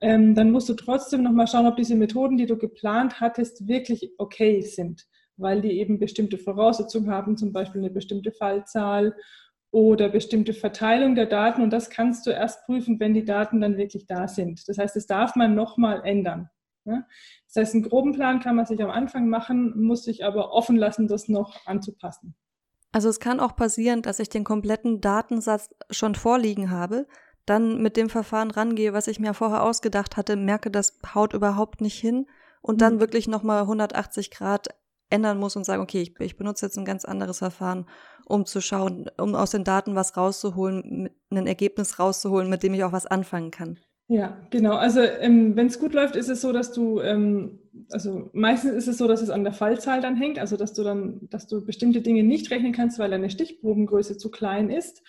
ähm, 0.00 0.34
dann 0.34 0.50
musst 0.50 0.68
du 0.68 0.74
trotzdem 0.74 1.22
nochmal 1.22 1.46
schauen, 1.46 1.66
ob 1.66 1.76
diese 1.76 1.94
Methoden, 1.94 2.36
die 2.36 2.46
du 2.46 2.58
geplant 2.58 3.20
hattest, 3.20 3.68
wirklich 3.68 4.12
okay 4.18 4.60
sind, 4.60 5.06
weil 5.36 5.60
die 5.60 5.78
eben 5.78 5.98
bestimmte 5.98 6.38
Voraussetzungen 6.38 7.10
haben, 7.10 7.36
zum 7.36 7.52
Beispiel 7.52 7.80
eine 7.80 7.90
bestimmte 7.90 8.32
Fallzahl 8.32 9.16
oder 9.70 10.08
bestimmte 10.08 10.54
Verteilung 10.54 11.14
der 11.14 11.26
Daten. 11.26 11.62
Und 11.62 11.70
das 11.70 11.90
kannst 11.90 12.26
du 12.26 12.30
erst 12.30 12.64
prüfen, 12.66 13.00
wenn 13.00 13.14
die 13.14 13.24
Daten 13.24 13.60
dann 13.60 13.76
wirklich 13.76 14.06
da 14.06 14.28
sind. 14.28 14.68
Das 14.68 14.78
heißt, 14.78 14.94
das 14.94 15.06
darf 15.06 15.34
man 15.36 15.54
nochmal 15.54 16.02
ändern. 16.04 16.48
Das 16.84 17.56
heißt, 17.56 17.74
einen 17.74 17.82
groben 17.82 18.12
Plan 18.12 18.40
kann 18.40 18.56
man 18.56 18.66
sich 18.66 18.82
am 18.82 18.90
Anfang 18.90 19.28
machen, 19.28 19.82
muss 19.82 20.04
sich 20.04 20.24
aber 20.24 20.52
offen 20.52 20.76
lassen, 20.76 21.08
das 21.08 21.28
noch 21.28 21.66
anzupassen. 21.66 22.34
Also 22.92 23.08
es 23.08 23.18
kann 23.18 23.40
auch 23.40 23.56
passieren, 23.56 24.02
dass 24.02 24.20
ich 24.20 24.28
den 24.28 24.44
kompletten 24.44 25.00
Datensatz 25.00 25.70
schon 25.90 26.14
vorliegen 26.14 26.70
habe, 26.70 27.06
dann 27.46 27.82
mit 27.82 27.96
dem 27.96 28.08
Verfahren 28.08 28.50
rangehe, 28.50 28.92
was 28.92 29.08
ich 29.08 29.18
mir 29.18 29.34
vorher 29.34 29.62
ausgedacht 29.62 30.16
hatte, 30.16 30.36
merke, 30.36 30.70
das 30.70 30.98
haut 31.14 31.34
überhaupt 31.34 31.80
nicht 31.80 31.98
hin 31.98 32.26
und 32.62 32.80
dann 32.80 32.96
mhm. 32.96 33.00
wirklich 33.00 33.28
nochmal 33.28 33.62
180 33.62 34.30
Grad 34.30 34.68
ändern 35.14 35.38
muss 35.38 35.56
und 35.56 35.64
sagen, 35.64 35.82
okay, 35.82 36.02
ich, 36.02 36.18
ich, 36.20 36.36
benutze 36.36 36.66
jetzt 36.66 36.76
ein 36.76 36.84
ganz 36.84 37.04
anderes 37.04 37.38
Verfahren, 37.38 37.86
um 38.26 38.44
zu 38.44 38.60
schauen, 38.60 39.10
um 39.16 39.34
aus 39.34 39.52
den 39.52 39.64
Daten 39.64 39.94
was 39.94 40.16
rauszuholen, 40.16 41.10
ein 41.30 41.46
Ergebnis 41.46 41.98
rauszuholen, 41.98 42.50
mit 42.50 42.62
dem 42.62 42.74
ich 42.74 42.84
auch 42.84 42.92
was 42.92 43.06
anfangen 43.06 43.50
kann. 43.50 43.78
Ja, 44.08 44.36
genau. 44.50 44.74
Also 44.74 45.00
ähm, 45.00 45.56
wenn 45.56 45.68
es 45.68 45.78
gut 45.78 45.94
läuft, 45.94 46.14
ist 46.14 46.28
es 46.28 46.42
so, 46.42 46.52
dass 46.52 46.72
du, 46.72 47.00
ähm, 47.00 47.60
also 47.90 48.28
meistens 48.34 48.72
ist 48.72 48.88
es 48.88 48.98
so, 48.98 49.08
dass 49.08 49.22
es 49.22 49.30
an 49.30 49.44
der 49.44 49.54
Fallzahl 49.54 50.02
dann 50.02 50.16
hängt, 50.16 50.38
also 50.38 50.58
dass 50.58 50.74
du 50.74 50.82
dann, 50.82 51.20
dass 51.30 51.46
du 51.46 51.64
bestimmte 51.64 52.02
Dinge 52.02 52.22
nicht 52.22 52.50
rechnen 52.50 52.72
kannst, 52.72 52.98
weil 52.98 53.10
deine 53.10 53.30
Stichprobengröße 53.30 54.18
zu 54.18 54.30
klein 54.30 54.68
ist 54.68 55.02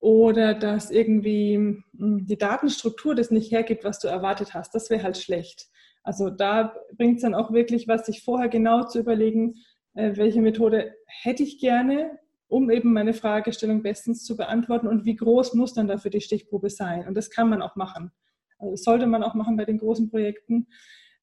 oder 0.00 0.54
dass 0.54 0.90
irgendwie 0.90 1.82
hm, 1.98 2.26
die 2.26 2.38
Datenstruktur 2.38 3.14
das 3.14 3.30
nicht 3.30 3.52
hergibt, 3.52 3.84
was 3.84 3.98
du 3.98 4.08
erwartet 4.08 4.54
hast. 4.54 4.74
Das 4.74 4.88
wäre 4.88 5.02
halt 5.02 5.18
schlecht. 5.18 5.68
Also 6.02 6.30
da 6.30 6.74
bringt 6.96 7.16
es 7.16 7.22
dann 7.22 7.34
auch 7.34 7.52
wirklich 7.52 7.88
was, 7.88 8.06
sich 8.06 8.22
vorher 8.22 8.48
genau 8.48 8.84
zu 8.84 9.00
überlegen, 9.00 9.54
äh, 9.94 10.16
welche 10.16 10.40
Methode 10.40 10.94
hätte 11.06 11.42
ich 11.42 11.58
gerne, 11.58 12.18
um 12.46 12.70
eben 12.70 12.92
meine 12.92 13.12
Fragestellung 13.12 13.82
bestens 13.82 14.24
zu 14.24 14.36
beantworten 14.36 14.88
und 14.88 15.04
wie 15.04 15.16
groß 15.16 15.54
muss 15.54 15.74
dann 15.74 15.88
dafür 15.88 16.10
die 16.10 16.20
Stichprobe 16.20 16.70
sein. 16.70 17.06
Und 17.06 17.14
das 17.14 17.30
kann 17.30 17.50
man 17.50 17.62
auch 17.62 17.76
machen. 17.76 18.10
Also 18.58 18.72
das 18.72 18.82
sollte 18.82 19.06
man 19.06 19.22
auch 19.22 19.34
machen 19.34 19.56
bei 19.56 19.64
den 19.64 19.78
großen 19.78 20.10
Projekten. 20.10 20.66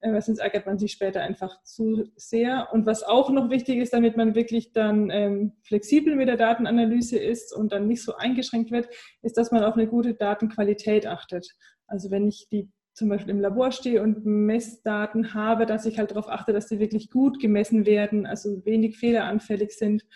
Äh, 0.00 0.12
weil 0.12 0.22
sonst 0.22 0.38
ärgert 0.38 0.66
man 0.66 0.78
sich 0.78 0.92
später 0.92 1.22
einfach 1.22 1.62
zu 1.64 2.04
sehr. 2.16 2.68
Und 2.72 2.86
was 2.86 3.02
auch 3.02 3.30
noch 3.30 3.50
wichtig 3.50 3.78
ist, 3.78 3.92
damit 3.92 4.16
man 4.16 4.34
wirklich 4.34 4.72
dann 4.72 5.10
ähm, 5.10 5.52
flexibel 5.62 6.16
mit 6.16 6.28
der 6.28 6.36
Datenanalyse 6.36 7.18
ist 7.18 7.54
und 7.54 7.72
dann 7.72 7.86
nicht 7.86 8.02
so 8.02 8.14
eingeschränkt 8.16 8.70
wird, 8.70 8.88
ist, 9.22 9.36
dass 9.36 9.50
man 9.50 9.64
auf 9.64 9.74
eine 9.74 9.86
gute 9.86 10.14
Datenqualität 10.14 11.06
achtet. 11.06 11.48
Also 11.86 12.10
wenn 12.10 12.26
ich 12.28 12.48
die 12.50 12.70
zum 12.96 13.10
Beispiel 13.10 13.34
im 13.34 13.40
Labor 13.40 13.72
stehe 13.72 14.02
und 14.02 14.24
Messdaten 14.24 15.34
habe, 15.34 15.66
dass 15.66 15.84
ich 15.84 15.98
halt 15.98 16.12
darauf 16.12 16.30
achte, 16.30 16.54
dass 16.54 16.68
sie 16.68 16.80
wirklich 16.80 17.10
gut 17.10 17.38
gemessen 17.38 17.84
werden, 17.84 18.24
also 18.24 18.64
wenig 18.64 18.96
fehleranfällig 18.96 19.72
sind, 19.72 20.06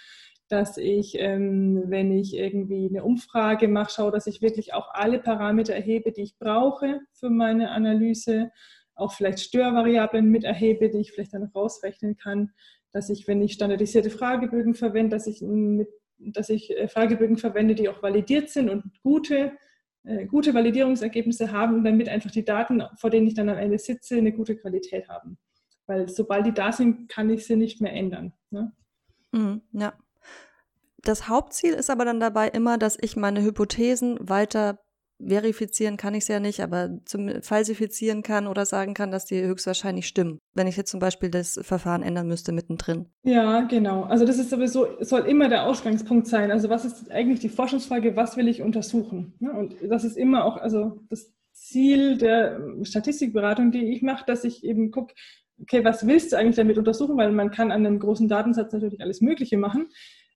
dass 0.48 0.78
ich, 0.78 1.14
ähm, 1.18 1.84
wenn 1.88 2.10
ich 2.10 2.34
irgendwie 2.34 2.88
eine 2.88 3.04
Umfrage 3.04 3.68
mache, 3.68 3.92
schaue, 3.92 4.10
dass 4.10 4.26
ich 4.26 4.40
wirklich 4.40 4.72
auch 4.72 4.88
alle 4.94 5.18
Parameter 5.18 5.74
erhebe, 5.74 6.10
die 6.10 6.22
ich 6.22 6.38
brauche 6.38 7.00
für 7.12 7.28
meine 7.28 7.70
Analyse 7.70 8.50
auch 8.94 9.12
vielleicht 9.12 9.40
Störvariablen 9.40 10.30
mit 10.30 10.44
erhebe, 10.44 10.88
die 10.88 11.00
ich 11.00 11.12
vielleicht 11.12 11.34
dann 11.34 11.50
rausrechnen 11.54 12.16
kann, 12.16 12.50
dass 12.92 13.10
ich, 13.10 13.28
wenn 13.28 13.42
ich 13.42 13.52
standardisierte 13.52 14.08
Fragebögen 14.08 14.74
verwende, 14.74 15.16
dass 15.16 15.26
ich, 15.26 15.42
mit, 15.42 15.88
dass 16.16 16.48
ich 16.48 16.70
äh, 16.70 16.88
Fragebögen 16.88 17.36
verwende, 17.36 17.74
die 17.74 17.90
auch 17.90 18.02
validiert 18.02 18.48
sind 18.48 18.70
und 18.70 18.84
gute, 19.02 19.52
gute 20.28 20.54
Validierungsergebnisse 20.54 21.52
haben, 21.52 21.84
damit 21.84 22.08
einfach 22.08 22.30
die 22.30 22.44
Daten, 22.44 22.82
vor 22.96 23.10
denen 23.10 23.26
ich 23.26 23.34
dann 23.34 23.48
am 23.48 23.58
Ende 23.58 23.78
sitze, 23.78 24.16
eine 24.16 24.32
gute 24.32 24.56
Qualität 24.56 25.08
haben. 25.08 25.38
Weil 25.86 26.08
sobald 26.08 26.46
die 26.46 26.54
da 26.54 26.72
sind, 26.72 27.08
kann 27.08 27.30
ich 27.30 27.46
sie 27.46 27.56
nicht 27.56 27.80
mehr 27.80 27.92
ändern. 27.92 28.32
Ne? 28.50 28.72
Mhm, 29.32 29.62
ja. 29.72 29.92
Das 31.02 31.28
Hauptziel 31.28 31.72
ist 31.74 31.90
aber 31.90 32.04
dann 32.04 32.20
dabei 32.20 32.48
immer, 32.48 32.78
dass 32.78 32.98
ich 33.00 33.16
meine 33.16 33.42
Hypothesen 33.42 34.18
weiter 34.20 34.78
verifizieren 35.24 35.96
kann 35.96 36.14
ich 36.14 36.22
es 36.22 36.28
ja 36.28 36.40
nicht, 36.40 36.60
aber 36.60 36.98
zum 37.04 37.42
falsifizieren 37.42 38.22
kann 38.22 38.46
oder 38.46 38.64
sagen 38.66 38.94
kann, 38.94 39.10
dass 39.10 39.26
die 39.26 39.42
höchstwahrscheinlich 39.42 40.06
stimmen, 40.06 40.38
wenn 40.54 40.66
ich 40.66 40.76
jetzt 40.76 40.90
zum 40.90 41.00
Beispiel 41.00 41.30
das 41.30 41.58
Verfahren 41.62 42.02
ändern 42.02 42.28
müsste 42.28 42.52
mittendrin. 42.52 43.06
Ja, 43.22 43.62
genau. 43.62 44.04
Also 44.04 44.24
das 44.24 44.38
ist 44.38 44.50
sowieso, 44.50 44.86
soll 45.00 45.20
immer 45.22 45.48
der 45.48 45.66
Ausgangspunkt 45.66 46.26
sein. 46.26 46.50
Also 46.50 46.68
was 46.68 46.84
ist 46.84 47.10
eigentlich 47.10 47.40
die 47.40 47.48
Forschungsfrage, 47.48 48.16
was 48.16 48.36
will 48.36 48.48
ich 48.48 48.62
untersuchen? 48.62 49.34
Und 49.40 49.74
das 49.82 50.04
ist 50.04 50.16
immer 50.16 50.44
auch, 50.44 50.56
also 50.56 51.00
das 51.08 51.32
Ziel 51.52 52.16
der 52.16 52.60
Statistikberatung, 52.82 53.70
die 53.70 53.92
ich 53.92 54.02
mache, 54.02 54.24
dass 54.26 54.44
ich 54.44 54.64
eben 54.64 54.90
gucke, 54.90 55.14
okay, 55.60 55.84
was 55.84 56.06
willst 56.06 56.32
du 56.32 56.36
eigentlich 56.36 56.56
damit 56.56 56.78
untersuchen? 56.78 57.16
Weil 57.16 57.32
man 57.32 57.50
kann 57.50 57.70
an 57.70 57.84
einem 57.84 57.98
großen 57.98 58.28
Datensatz 58.28 58.72
natürlich 58.72 59.00
alles 59.00 59.20
Mögliche 59.20 59.58
machen. 59.58 59.88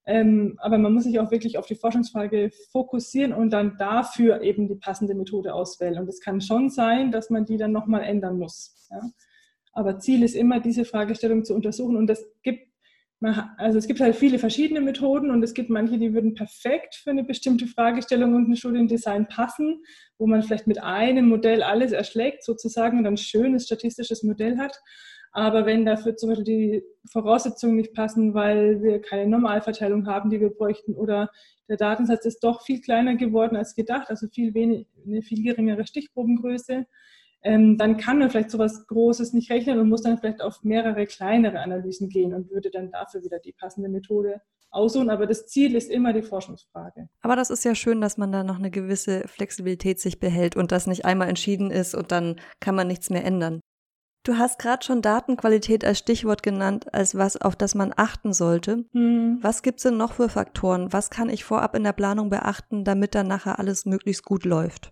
Ähm, 0.07 0.59
aber 0.59 0.77
man 0.77 0.93
muss 0.93 1.05
sich 1.05 1.19
auch 1.19 1.31
wirklich 1.31 1.57
auf 1.57 1.67
die 1.67 1.77
Forschungsfrage 1.77 2.51
fokussieren 2.71 3.33
und 3.33 3.51
dann 3.51 3.77
dafür 3.79 4.43
eben 4.43 4.69
die 4.69 4.75
passende 4.75 5.15
Methode 5.15 5.55
auswählen. 5.55 5.99
Und 5.99 6.09
es 6.09 6.21
kann 6.21 6.41
schon 6.41 6.69
sein, 6.69 7.11
dass 7.11 7.31
man 7.31 7.47
die 7.47 7.57
dann 7.57 7.73
nochmal 7.73 8.03
ändern 8.03 8.39
muss. 8.39 8.87
Ja? 8.91 9.01
Aber 9.73 9.99
Ziel 9.99 10.23
ist 10.23 10.37
immer, 10.37 10.61
diese 10.61 10.85
Fragestellung 10.85 11.45
zu 11.45 11.55
untersuchen. 11.55 11.97
Und 11.97 12.11
es 12.11 12.25
gibt, 12.43 12.69
also 13.57 13.79
es 13.79 13.87
gibt 13.87 14.01
halt 14.01 14.15
viele 14.15 14.39
verschiedene 14.39 14.83
Methoden 14.83 15.31
und 15.31 15.43
es 15.43 15.55
gibt 15.55 15.71
manche, 15.71 15.99
die 15.99 16.13
würden 16.13 16.35
perfekt 16.35 16.97
für 16.97 17.11
eine 17.11 17.25
bestimmte 17.25 17.67
Fragestellung 17.67 18.35
und 18.35 18.51
ein 18.51 18.57
Studiendesign 18.57 19.27
passen, 19.29 19.83
wo 20.19 20.27
man 20.27 20.43
vielleicht 20.43 20.67
mit 20.67 20.83
einem 20.83 21.29
Modell 21.29 21.63
alles 21.63 21.93
erschlägt 21.93 22.45
sozusagen 22.45 22.99
und 22.99 23.07
ein 23.07 23.17
schönes 23.17 23.65
statistisches 23.65 24.23
Modell 24.23 24.59
hat. 24.59 24.79
Aber 25.35 25.67
wenn 25.67 25.85
dafür 25.85 26.17
zum 26.17 26.31
Beispiel 26.31 26.45
die 26.45 26.85
Voraussetzungen 27.11 27.75
nicht 27.75 27.93
passen, 27.93 28.35
weil 28.35 28.81
wir 28.83 29.03
keine 29.03 29.29
Normalverteilung 29.29 30.07
haben, 30.07 30.31
die 30.31 30.41
wir 30.41 30.51
bräuchten, 30.51 30.95
oder 30.95 31.29
der 31.69 31.77
Datensatz 31.77 32.25
ist 32.25 32.45
doch 32.45 32.63
viel 32.63 32.81
kleiner 32.81 33.17
geworden 33.17 33.57
als 33.57 33.75
gedacht, 33.75 34.11
also 34.11 34.29
viel 34.29 34.55
wenig, 34.55 34.87
eine 35.05 35.23
viel 35.23 35.43
geringere 35.43 35.87
Stichprobengröße, 35.87 36.87
ähm, 37.43 37.77
dann 37.77 37.97
kann 37.97 38.21
man 38.21 38.31
vielleicht 38.31 38.53
so 38.53 38.59
etwas 38.59 38.87
Großes 38.87 39.33
nicht 39.33 39.51
rechnen 39.51 39.81
und 39.81 39.89
muss 39.89 40.03
dann 40.03 40.19
vielleicht 40.19 40.41
auf 40.41 40.63
mehrere 40.63 41.05
kleinere 41.05 41.59
Analysen 41.59 42.09
gehen 42.09 42.33
und 42.33 42.51
würde 42.51 42.71
dann 42.71 42.93
dafür 42.93 43.25
wieder 43.25 43.41
die 43.41 43.53
passende 43.53 43.89
Methode 43.89 44.41
aussuchen. 44.71 45.11
Aber 45.11 45.27
das 45.27 45.47
Ziel 45.47 45.75
ist 45.75 45.91
immer 45.91 46.13
die 46.13 46.23
Forschungsfrage. 46.23 47.09
Aber 47.23 47.35
das 47.35 47.51
ist 47.51 47.65
ja 47.65 47.75
schön, 47.75 48.01
dass 48.01 48.19
man 48.19 48.31
da 48.31 48.45
noch 48.45 48.59
eine 48.59 48.71
gewisse 48.71 49.27
Flexibilität 49.27 49.99
sich 49.99 50.21
behält 50.21 50.55
und 50.55 50.71
das 50.71 50.87
nicht 50.87 51.05
einmal 51.05 51.29
entschieden 51.29 51.73
ist 51.73 51.97
und 51.97 52.13
dann 52.13 52.37
kann 52.61 52.77
man 52.77 52.87
nichts 52.87 53.11
mehr 53.11 53.25
ändern. 53.25 53.61
Du 54.25 54.39
hast 54.39 54.59
gerade 54.59 54.83
schon 54.83 55.03
Datenqualität 55.03 55.85
als 55.85 55.99
Stichwort 55.99 56.43
genannt, 56.43 56.93
als 56.95 57.15
was, 57.15 57.37
auf 57.37 57.57
das 57.57 57.75
man 57.75 57.93
achten 57.95 58.33
sollte. 58.33 58.87
Mhm. 58.93 59.39
Was 59.43 59.63
gibt's 59.63 59.83
denn 59.83 59.99
noch 59.99 60.15
für 60.15 60.31
Faktoren? 60.31 60.95
Was 60.95 61.11
kann 61.11 61.29
ich 61.29 61.45
vorab 61.45 61.77
in 61.77 61.85
der 61.85 61.93
Planung 61.93 62.31
beachten, 62.31 62.85
damit 62.85 63.15
dann 63.15 63.29
nachher 63.29 63.59
alles 63.59 63.85
möglichst 63.85 64.25
gut 64.25 64.47
läuft? 64.47 64.89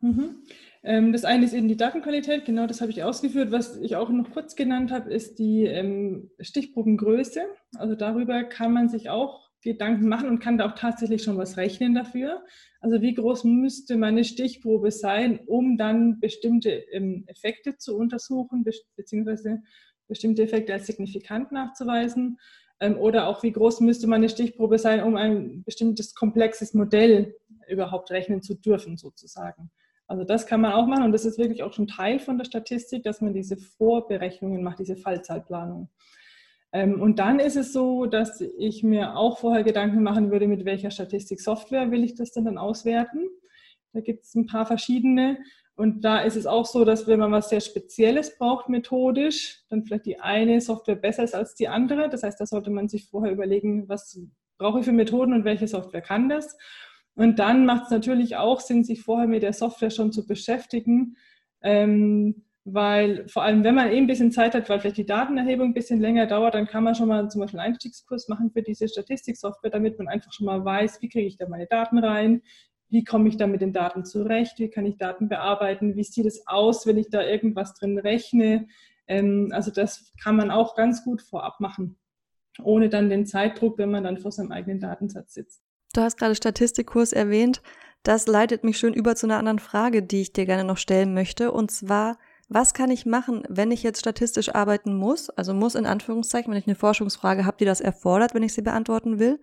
Mhm. 0.00 0.42
Ähm, 0.82 1.12
das 1.12 1.24
eine 1.24 1.46
ist 1.46 1.54
eben 1.54 1.68
die 1.68 1.78
Datenqualität, 1.78 2.44
genau 2.44 2.66
das 2.66 2.82
habe 2.82 2.90
ich 2.90 3.02
ausgeführt. 3.02 3.50
Was 3.50 3.78
ich 3.78 3.96
auch 3.96 4.10
noch 4.10 4.30
kurz 4.30 4.54
genannt 4.54 4.92
habe, 4.92 5.10
ist 5.10 5.38
die 5.38 5.64
ähm, 5.64 6.30
Stichprobengröße. 6.38 7.40
Also 7.78 7.94
darüber 7.94 8.44
kann 8.44 8.74
man 8.74 8.90
sich 8.90 9.08
auch 9.08 9.47
Gedanken 9.60 10.08
machen 10.08 10.28
und 10.28 10.38
kann 10.38 10.58
da 10.58 10.66
auch 10.66 10.74
tatsächlich 10.74 11.22
schon 11.22 11.36
was 11.36 11.56
rechnen 11.56 11.94
dafür. 11.94 12.44
Also 12.80 13.02
wie 13.02 13.14
groß 13.14 13.44
müsste 13.44 13.96
meine 13.96 14.24
Stichprobe 14.24 14.90
sein, 14.90 15.40
um 15.46 15.76
dann 15.76 16.20
bestimmte 16.20 16.70
ähm, 16.70 17.24
Effekte 17.26 17.76
zu 17.76 17.96
untersuchen, 17.96 18.64
be 18.64 18.72
beziehungsweise 18.96 19.62
bestimmte 20.06 20.42
Effekte 20.42 20.72
als 20.72 20.86
signifikant 20.86 21.52
nachzuweisen. 21.52 22.38
Ähm, 22.80 22.96
oder 22.96 23.26
auch, 23.26 23.42
wie 23.42 23.52
groß 23.52 23.80
müsste 23.80 24.06
meine 24.06 24.28
Stichprobe 24.28 24.78
sein, 24.78 25.02
um 25.02 25.16
ein 25.16 25.64
bestimmtes 25.64 26.14
komplexes 26.14 26.74
Modell 26.74 27.34
überhaupt 27.68 28.10
rechnen 28.10 28.42
zu 28.42 28.54
dürfen, 28.54 28.96
sozusagen. 28.96 29.70
Also 30.06 30.24
das 30.24 30.46
kann 30.46 30.62
man 30.62 30.72
auch 30.72 30.86
machen 30.86 31.04
und 31.04 31.12
das 31.12 31.26
ist 31.26 31.38
wirklich 31.38 31.62
auch 31.62 31.74
schon 31.74 31.86
Teil 31.86 32.18
von 32.18 32.38
der 32.38 32.46
Statistik, 32.46 33.02
dass 33.02 33.20
man 33.20 33.34
diese 33.34 33.58
Vorberechnungen 33.58 34.62
macht, 34.62 34.78
diese 34.78 34.96
Fallzeitplanung. 34.96 35.90
Ähm, 36.72 37.00
und 37.00 37.18
dann 37.18 37.40
ist 37.40 37.56
es 37.56 37.72
so, 37.72 38.06
dass 38.06 38.40
ich 38.40 38.82
mir 38.82 39.16
auch 39.16 39.38
vorher 39.38 39.64
Gedanken 39.64 40.02
machen 40.02 40.30
würde, 40.30 40.48
mit 40.48 40.64
welcher 40.64 40.90
Statistiksoftware 40.90 41.90
will 41.90 42.04
ich 42.04 42.14
das 42.14 42.32
denn 42.32 42.44
dann 42.44 42.58
auswerten. 42.58 43.28
Da 43.92 44.00
gibt 44.00 44.24
es 44.24 44.34
ein 44.34 44.46
paar 44.46 44.66
verschiedene. 44.66 45.38
Und 45.74 46.04
da 46.04 46.18
ist 46.18 46.36
es 46.36 46.46
auch 46.46 46.66
so, 46.66 46.84
dass 46.84 47.06
wenn 47.06 47.20
man 47.20 47.30
was 47.30 47.50
sehr 47.50 47.60
Spezielles 47.60 48.36
braucht 48.36 48.68
methodisch, 48.68 49.62
dann 49.68 49.84
vielleicht 49.84 50.06
die 50.06 50.18
eine 50.18 50.60
Software 50.60 50.96
besser 50.96 51.22
ist 51.22 51.34
als 51.34 51.54
die 51.54 51.68
andere. 51.68 52.08
Das 52.08 52.24
heißt, 52.24 52.40
da 52.40 52.46
sollte 52.46 52.70
man 52.70 52.88
sich 52.88 53.08
vorher 53.08 53.32
überlegen, 53.32 53.88
was 53.88 54.20
brauche 54.58 54.80
ich 54.80 54.84
für 54.84 54.92
Methoden 54.92 55.32
und 55.32 55.44
welche 55.44 55.68
Software 55.68 56.02
kann 56.02 56.28
das. 56.28 56.56
Und 57.14 57.38
dann 57.38 57.64
macht 57.64 57.84
es 57.84 57.90
natürlich 57.90 58.36
auch 58.36 58.60
Sinn, 58.60 58.84
sich 58.84 59.02
vorher 59.02 59.28
mit 59.28 59.42
der 59.42 59.52
Software 59.52 59.90
schon 59.90 60.12
zu 60.12 60.26
beschäftigen, 60.26 61.16
ähm, 61.62 62.44
weil 62.74 63.26
vor 63.28 63.42
allem, 63.42 63.64
wenn 63.64 63.74
man 63.74 63.90
eben 63.90 64.04
ein 64.04 64.06
bisschen 64.06 64.32
Zeit 64.32 64.54
hat, 64.54 64.68
weil 64.68 64.80
vielleicht 64.80 64.96
die 64.96 65.06
Datenerhebung 65.06 65.68
ein 65.68 65.74
bisschen 65.74 66.00
länger 66.00 66.26
dauert, 66.26 66.54
dann 66.54 66.66
kann 66.66 66.84
man 66.84 66.94
schon 66.94 67.08
mal 67.08 67.28
zum 67.30 67.40
Beispiel 67.40 67.60
einen 67.60 67.70
Einstiegskurs 67.70 68.28
machen 68.28 68.50
für 68.50 68.62
diese 68.62 68.88
Statistiksoftware, 68.88 69.70
damit 69.70 69.98
man 69.98 70.08
einfach 70.08 70.32
schon 70.32 70.46
mal 70.46 70.64
weiß, 70.64 71.00
wie 71.02 71.08
kriege 71.08 71.26
ich 71.26 71.36
da 71.36 71.48
meine 71.48 71.66
Daten 71.66 71.98
rein, 71.98 72.42
wie 72.88 73.04
komme 73.04 73.28
ich 73.28 73.36
da 73.36 73.46
mit 73.46 73.60
den 73.60 73.72
Daten 73.72 74.04
zurecht, 74.04 74.58
wie 74.58 74.70
kann 74.70 74.86
ich 74.86 74.96
Daten 74.96 75.28
bearbeiten, 75.28 75.96
wie 75.96 76.04
sieht 76.04 76.26
es 76.26 76.46
aus, 76.46 76.86
wenn 76.86 76.96
ich 76.96 77.10
da 77.10 77.22
irgendwas 77.22 77.74
drin 77.74 77.98
rechne. 77.98 78.66
Ähm, 79.06 79.48
also 79.52 79.70
das 79.70 80.12
kann 80.22 80.36
man 80.36 80.50
auch 80.50 80.74
ganz 80.74 81.04
gut 81.04 81.22
vorab 81.22 81.60
machen, 81.60 81.98
ohne 82.62 82.88
dann 82.88 83.10
den 83.10 83.26
Zeitdruck, 83.26 83.78
wenn 83.78 83.90
man 83.90 84.04
dann 84.04 84.18
vor 84.18 84.32
seinem 84.32 84.52
eigenen 84.52 84.80
Datensatz 84.80 85.34
sitzt. 85.34 85.62
Du 85.94 86.02
hast 86.02 86.18
gerade 86.18 86.34
Statistikkurs 86.34 87.12
erwähnt. 87.12 87.62
Das 88.02 88.26
leitet 88.26 88.64
mich 88.64 88.78
schön 88.78 88.94
über 88.94 89.16
zu 89.16 89.26
einer 89.26 89.38
anderen 89.38 89.58
Frage, 89.58 90.02
die 90.02 90.22
ich 90.22 90.32
dir 90.32 90.46
gerne 90.46 90.64
noch 90.64 90.78
stellen 90.78 91.14
möchte. 91.14 91.50
Und 91.50 91.70
zwar, 91.70 92.18
was 92.48 92.74
kann 92.74 92.90
ich 92.90 93.06
machen, 93.06 93.42
wenn 93.48 93.70
ich 93.70 93.82
jetzt 93.82 94.00
statistisch 94.00 94.54
arbeiten 94.54 94.96
muss? 94.96 95.30
Also 95.30 95.52
muss 95.54 95.74
in 95.74 95.86
Anführungszeichen, 95.86 96.50
wenn 96.50 96.58
ich 96.58 96.66
eine 96.66 96.76
Forschungsfrage 96.76 97.44
habe, 97.44 97.58
die 97.58 97.64
das 97.64 97.80
erfordert, 97.80 98.34
wenn 98.34 98.42
ich 98.42 98.54
sie 98.54 98.62
beantworten 98.62 99.18
will 99.18 99.38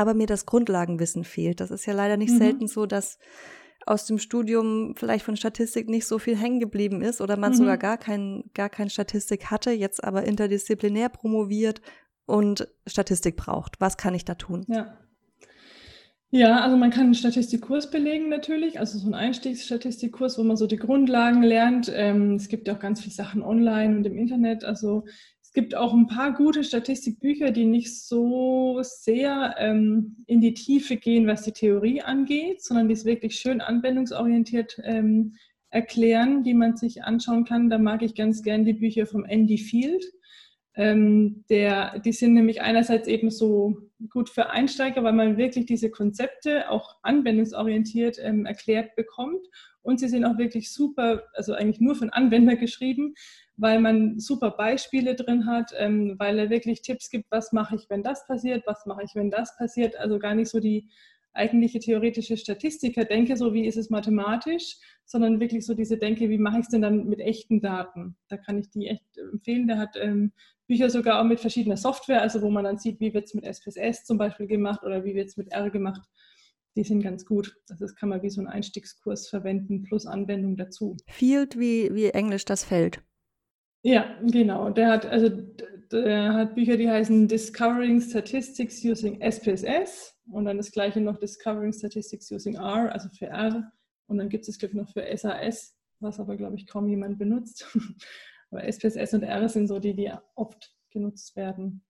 aber 0.00 0.14
mir 0.14 0.26
das 0.26 0.46
Grundlagenwissen 0.46 1.24
fehlt. 1.24 1.60
Das 1.60 1.70
ist 1.70 1.86
ja 1.86 1.92
leider 1.92 2.16
nicht 2.16 2.32
mhm. 2.32 2.38
selten 2.38 2.66
so, 2.68 2.86
dass 2.86 3.18
aus 3.86 4.06
dem 4.06 4.18
Studium 4.18 4.94
vielleicht 4.96 5.24
von 5.24 5.36
Statistik 5.36 5.88
nicht 5.88 6.06
so 6.06 6.18
viel 6.18 6.36
hängen 6.36 6.58
geblieben 6.58 7.02
ist 7.02 7.20
oder 7.20 7.36
man 7.36 7.52
mhm. 7.52 7.56
sogar 7.56 7.78
gar 7.78 7.98
kein, 7.98 8.44
gar 8.54 8.68
kein 8.70 8.90
Statistik 8.90 9.50
hatte, 9.50 9.70
jetzt 9.70 10.02
aber 10.02 10.24
interdisziplinär 10.24 11.08
promoviert 11.08 11.80
und 12.24 12.68
Statistik 12.86 13.36
braucht. 13.36 13.80
Was 13.80 13.96
kann 13.96 14.14
ich 14.14 14.24
da 14.24 14.34
tun? 14.34 14.64
Ja. 14.68 14.96
Ja, 16.32 16.60
also 16.60 16.76
man 16.76 16.90
kann 16.90 17.06
einen 17.06 17.14
Statistikkurs 17.14 17.90
belegen 17.90 18.28
natürlich, 18.28 18.78
also 18.78 18.98
so 18.98 19.06
einen 19.06 19.14
Einstiegsstatistikkurs, 19.14 20.38
wo 20.38 20.44
man 20.44 20.56
so 20.56 20.68
die 20.68 20.76
Grundlagen 20.76 21.42
lernt. 21.42 21.90
Ähm, 21.92 22.34
es 22.36 22.46
gibt 22.48 22.68
ja 22.68 22.74
auch 22.74 22.78
ganz 22.78 23.00
viele 23.00 23.14
Sachen 23.14 23.42
online 23.42 23.96
und 23.96 24.06
im 24.06 24.16
Internet. 24.16 24.62
Also 24.62 25.04
es 25.42 25.52
gibt 25.52 25.74
auch 25.74 25.92
ein 25.92 26.06
paar 26.06 26.32
gute 26.32 26.62
Statistikbücher, 26.62 27.50
die 27.50 27.64
nicht 27.64 28.00
so 28.06 28.78
sehr 28.82 29.56
ähm, 29.58 30.18
in 30.26 30.40
die 30.40 30.54
Tiefe 30.54 30.96
gehen, 30.96 31.26
was 31.26 31.42
die 31.42 31.50
Theorie 31.50 32.02
angeht, 32.02 32.62
sondern 32.62 32.86
die 32.86 32.94
es 32.94 33.04
wirklich 33.04 33.34
schön 33.34 33.60
anwendungsorientiert 33.60 34.80
ähm, 34.84 35.34
erklären, 35.70 36.44
die 36.44 36.54
man 36.54 36.76
sich 36.76 37.02
anschauen 37.02 37.44
kann. 37.44 37.70
Da 37.70 37.78
mag 37.78 38.02
ich 38.02 38.14
ganz 38.14 38.44
gern 38.44 38.64
die 38.64 38.74
Bücher 38.74 39.06
vom 39.06 39.24
Andy 39.24 39.58
Field. 39.58 40.04
Ähm, 40.76 41.44
der, 41.50 41.98
die 41.98 42.12
sind 42.12 42.34
nämlich 42.34 42.62
einerseits 42.62 43.08
eben 43.08 43.30
so 43.30 43.76
gut 44.08 44.30
für 44.30 44.50
Einsteiger, 44.50 45.02
weil 45.02 45.12
man 45.12 45.36
wirklich 45.36 45.66
diese 45.66 45.90
Konzepte 45.90 46.70
auch 46.70 46.96
anwendungsorientiert 47.02 48.18
ähm, 48.20 48.46
erklärt 48.46 48.94
bekommt. 48.96 49.46
Und 49.82 49.98
sie 49.98 50.08
sind 50.08 50.24
auch 50.24 50.38
wirklich 50.38 50.72
super, 50.72 51.24
also 51.34 51.54
eigentlich 51.54 51.80
nur 51.80 51.96
von 51.96 52.10
Anwender 52.10 52.56
geschrieben, 52.56 53.14
weil 53.56 53.80
man 53.80 54.18
super 54.18 54.52
Beispiele 54.52 55.14
drin 55.14 55.46
hat, 55.46 55.72
ähm, 55.76 56.14
weil 56.18 56.38
er 56.38 56.50
wirklich 56.50 56.82
Tipps 56.82 57.10
gibt, 57.10 57.30
was 57.30 57.52
mache 57.52 57.76
ich, 57.76 57.88
wenn 57.88 58.02
das 58.02 58.26
passiert, 58.26 58.62
was 58.66 58.86
mache 58.86 59.02
ich, 59.04 59.14
wenn 59.14 59.30
das 59.30 59.56
passiert. 59.56 59.96
Also 59.96 60.18
gar 60.18 60.34
nicht 60.34 60.50
so 60.50 60.60
die 60.60 60.88
eigentliche 61.32 61.78
theoretische 61.78 62.36
Statistiker 62.36 63.04
denke, 63.04 63.36
so 63.36 63.54
wie 63.54 63.66
ist 63.66 63.76
es 63.76 63.90
mathematisch, 63.90 64.76
sondern 65.04 65.40
wirklich 65.40 65.64
so 65.64 65.74
diese 65.74 65.96
Denke, 65.96 66.28
wie 66.28 66.38
mache 66.38 66.58
ich 66.58 66.64
es 66.64 66.68
denn 66.68 66.82
dann 66.82 67.08
mit 67.08 67.20
echten 67.20 67.60
Daten? 67.60 68.16
Da 68.28 68.36
kann 68.36 68.58
ich 68.58 68.70
die 68.70 68.88
echt 68.88 69.04
empfehlen. 69.32 69.68
Der 69.68 69.78
hat 69.78 69.96
ähm, 69.96 70.32
Bücher 70.66 70.90
sogar 70.90 71.20
auch 71.20 71.24
mit 71.24 71.40
verschiedener 71.40 71.76
Software, 71.76 72.22
also 72.22 72.42
wo 72.42 72.50
man 72.50 72.64
dann 72.64 72.78
sieht, 72.78 73.00
wie 73.00 73.14
wird 73.14 73.24
es 73.24 73.34
mit 73.34 73.44
SPSS 73.44 74.04
zum 74.04 74.18
Beispiel 74.18 74.46
gemacht 74.46 74.82
oder 74.84 75.04
wie 75.04 75.14
wird 75.14 75.28
es 75.28 75.36
mit 75.36 75.52
R 75.52 75.70
gemacht. 75.70 76.02
Die 76.76 76.84
sind 76.84 77.02
ganz 77.02 77.24
gut. 77.26 77.56
Also 77.68 77.84
das 77.84 77.96
kann 77.96 78.08
man 78.08 78.22
wie 78.22 78.30
so 78.30 78.40
einen 78.40 78.48
Einstiegskurs 78.48 79.28
verwenden 79.28 79.82
plus 79.82 80.06
Anwendung 80.06 80.56
dazu. 80.56 80.96
Field 81.08 81.58
wie, 81.58 81.92
wie 81.94 82.10
Englisch 82.10 82.44
das 82.44 82.64
Feld. 82.64 83.02
Ja, 83.82 84.14
genau. 84.22 84.70
Der 84.70 84.88
hat, 84.88 85.06
also, 85.06 85.30
der 85.90 86.34
hat 86.34 86.54
Bücher, 86.54 86.76
die 86.76 86.88
heißen 86.88 87.28
Discovering 87.28 88.00
Statistics 88.00 88.84
Using 88.84 89.20
SPSS 89.20 90.14
und 90.32 90.44
dann 90.44 90.56
das 90.56 90.70
gleiche 90.70 91.00
noch 91.00 91.18
Discovering 91.18 91.72
Statistics 91.72 92.30
Using 92.30 92.56
R, 92.56 92.92
also 92.92 93.08
für 93.10 93.26
R. 93.26 93.72
Und 94.06 94.18
dann 94.18 94.28
gibt 94.28 94.48
es, 94.48 94.58
glaube 94.58 94.74
ich, 94.74 94.80
noch 94.80 94.92
für 94.92 95.04
SAS, 95.16 95.76
was 96.00 96.18
aber, 96.18 96.36
glaube 96.36 96.56
ich, 96.56 96.66
kaum 96.66 96.88
jemand 96.88 97.18
benutzt. 97.18 97.66
aber 98.50 98.64
SPSS 98.64 99.14
und 99.14 99.22
R 99.22 99.48
sind 99.48 99.68
so 99.68 99.78
die, 99.78 99.94
die 99.94 100.12
oft 100.34 100.74
genutzt 100.90 101.36
werden. 101.36 101.84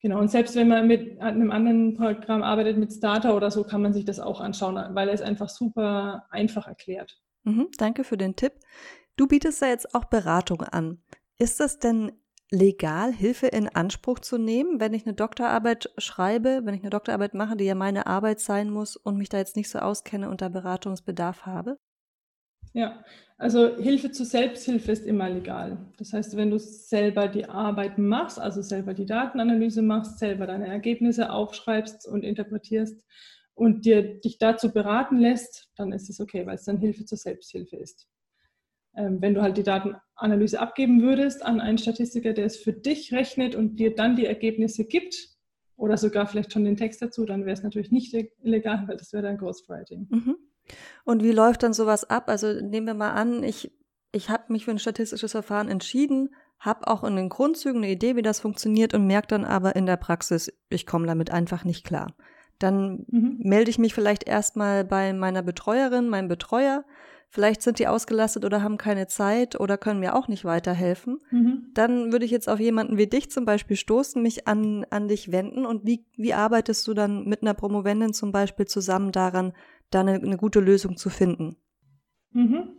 Genau, 0.00 0.18
und 0.18 0.28
selbst 0.28 0.56
wenn 0.56 0.66
man 0.66 0.88
mit 0.88 1.20
einem 1.20 1.52
anderen 1.52 1.94
Programm 1.94 2.42
arbeitet, 2.42 2.76
mit 2.76 2.92
Starter 2.92 3.36
oder 3.36 3.52
so, 3.52 3.62
kann 3.62 3.82
man 3.82 3.92
sich 3.92 4.04
das 4.04 4.18
auch 4.18 4.40
anschauen, 4.40 4.76
weil 4.94 5.08
er 5.08 5.14
es 5.14 5.22
einfach 5.22 5.48
super 5.48 6.26
einfach 6.30 6.66
erklärt. 6.66 7.22
Mhm, 7.44 7.68
danke 7.78 8.02
für 8.02 8.16
den 8.16 8.34
Tipp. 8.34 8.54
Du 9.16 9.28
bietest 9.28 9.62
da 9.62 9.68
jetzt 9.68 9.94
auch 9.94 10.06
Beratung 10.06 10.62
an. 10.62 11.02
Ist 11.38 11.60
es 11.60 11.78
denn 11.78 12.12
legal, 12.52 13.12
Hilfe 13.12 13.46
in 13.46 13.68
Anspruch 13.68 14.20
zu 14.20 14.38
nehmen, 14.38 14.78
wenn 14.78 14.94
ich 14.94 15.06
eine 15.06 15.14
Doktorarbeit 15.14 15.90
schreibe, 15.98 16.60
wenn 16.64 16.74
ich 16.74 16.82
eine 16.82 16.90
Doktorarbeit 16.90 17.34
mache, 17.34 17.56
die 17.56 17.64
ja 17.64 17.74
meine 17.74 18.06
Arbeit 18.06 18.40
sein 18.40 18.70
muss 18.70 18.96
und 18.96 19.16
mich 19.16 19.30
da 19.30 19.38
jetzt 19.38 19.56
nicht 19.56 19.70
so 19.70 19.78
auskenne 19.78 20.28
und 20.28 20.42
da 20.42 20.48
Beratungsbedarf 20.50 21.46
habe? 21.46 21.78
Ja, 22.74 23.04
also 23.38 23.76
Hilfe 23.76 24.12
zur 24.12 24.26
Selbsthilfe 24.26 24.92
ist 24.92 25.04
immer 25.04 25.28
legal. 25.28 25.78
Das 25.98 26.12
heißt, 26.12 26.36
wenn 26.36 26.50
du 26.50 26.58
selber 26.58 27.28
die 27.28 27.46
Arbeit 27.46 27.98
machst, 27.98 28.38
also 28.38 28.62
selber 28.62 28.94
die 28.94 29.06
Datenanalyse 29.06 29.82
machst, 29.82 30.18
selber 30.18 30.46
deine 30.46 30.68
Ergebnisse 30.68 31.30
aufschreibst 31.30 32.06
und 32.06 32.22
interpretierst 32.22 33.04
und 33.54 33.84
dir 33.84 34.20
dich 34.20 34.38
dazu 34.38 34.72
beraten 34.72 35.18
lässt, 35.18 35.70
dann 35.76 35.92
ist 35.92 36.08
es 36.08 36.20
okay, 36.20 36.46
weil 36.46 36.54
es 36.54 36.64
dann 36.64 36.78
Hilfe 36.78 37.04
zur 37.04 37.18
Selbsthilfe 37.18 37.76
ist. 37.76 38.08
Ähm, 38.94 39.22
wenn 39.22 39.34
du 39.34 39.42
halt 39.42 39.56
die 39.56 39.62
Datenanalyse 39.62 40.60
abgeben 40.60 41.02
würdest 41.02 41.44
an 41.44 41.60
einen 41.60 41.78
Statistiker, 41.78 42.32
der 42.32 42.46
es 42.46 42.56
für 42.56 42.72
dich 42.72 43.12
rechnet 43.12 43.54
und 43.54 43.76
dir 43.76 43.94
dann 43.94 44.16
die 44.16 44.26
Ergebnisse 44.26 44.84
gibt 44.84 45.30
oder 45.76 45.96
sogar 45.96 46.26
vielleicht 46.26 46.52
schon 46.52 46.64
den 46.64 46.76
Text 46.76 47.00
dazu, 47.00 47.24
dann 47.24 47.44
wäre 47.44 47.54
es 47.54 47.62
natürlich 47.62 47.90
nicht 47.90 48.14
illegal, 48.42 48.84
weil 48.86 48.96
das 48.96 49.12
wäre 49.12 49.22
dann 49.22 49.38
Ghostwriting. 49.38 50.08
Mhm. 50.10 50.36
Und 51.04 51.22
wie 51.22 51.32
läuft 51.32 51.62
dann 51.62 51.72
sowas 51.72 52.08
ab? 52.08 52.28
Also 52.28 52.52
nehmen 52.60 52.86
wir 52.86 52.94
mal 52.94 53.12
an, 53.12 53.42
ich, 53.42 53.72
ich 54.12 54.28
habe 54.28 54.52
mich 54.52 54.66
für 54.66 54.70
ein 54.70 54.78
statistisches 54.78 55.32
Verfahren 55.32 55.68
entschieden, 55.68 56.34
habe 56.60 56.86
auch 56.86 57.02
in 57.02 57.16
den 57.16 57.28
Grundzügen 57.28 57.82
eine 57.82 57.90
Idee, 57.90 58.14
wie 58.14 58.22
das 58.22 58.40
funktioniert 58.40 58.94
und 58.94 59.06
merke 59.06 59.28
dann 59.28 59.44
aber 59.44 59.74
in 59.74 59.86
der 59.86 59.96
Praxis, 59.96 60.52
ich 60.68 60.86
komme 60.86 61.06
damit 61.06 61.32
einfach 61.32 61.64
nicht 61.64 61.84
klar. 61.84 62.14
Dann 62.58 63.06
mhm. 63.08 63.40
melde 63.42 63.70
ich 63.70 63.78
mich 63.78 63.94
vielleicht 63.94 64.28
erstmal 64.28 64.84
bei 64.84 65.12
meiner 65.12 65.42
Betreuerin, 65.42 66.08
meinem 66.08 66.28
Betreuer, 66.28 66.84
vielleicht 67.32 67.62
sind 67.62 67.78
die 67.78 67.88
ausgelastet 67.88 68.44
oder 68.44 68.62
haben 68.62 68.76
keine 68.76 69.06
Zeit 69.06 69.58
oder 69.58 69.78
können 69.78 70.00
mir 70.00 70.14
auch 70.14 70.28
nicht 70.28 70.44
weiterhelfen, 70.44 71.18
mhm. 71.30 71.70
dann 71.72 72.12
würde 72.12 72.26
ich 72.26 72.30
jetzt 72.30 72.46
auf 72.46 72.60
jemanden 72.60 72.98
wie 72.98 73.06
dich 73.06 73.30
zum 73.30 73.46
Beispiel 73.46 73.76
stoßen, 73.76 74.20
mich 74.20 74.46
an, 74.46 74.84
an 74.90 75.08
dich 75.08 75.32
wenden 75.32 75.64
und 75.64 75.86
wie, 75.86 76.04
wie 76.14 76.34
arbeitest 76.34 76.86
du 76.86 76.92
dann 76.92 77.24
mit 77.24 77.40
einer 77.40 77.54
Promovendin 77.54 78.12
zum 78.12 78.32
Beispiel 78.32 78.66
zusammen 78.66 79.12
daran, 79.12 79.54
da 79.90 80.00
eine, 80.00 80.14
eine 80.14 80.36
gute 80.36 80.60
Lösung 80.60 80.98
zu 80.98 81.08
finden? 81.08 81.56
Mhm. 82.32 82.76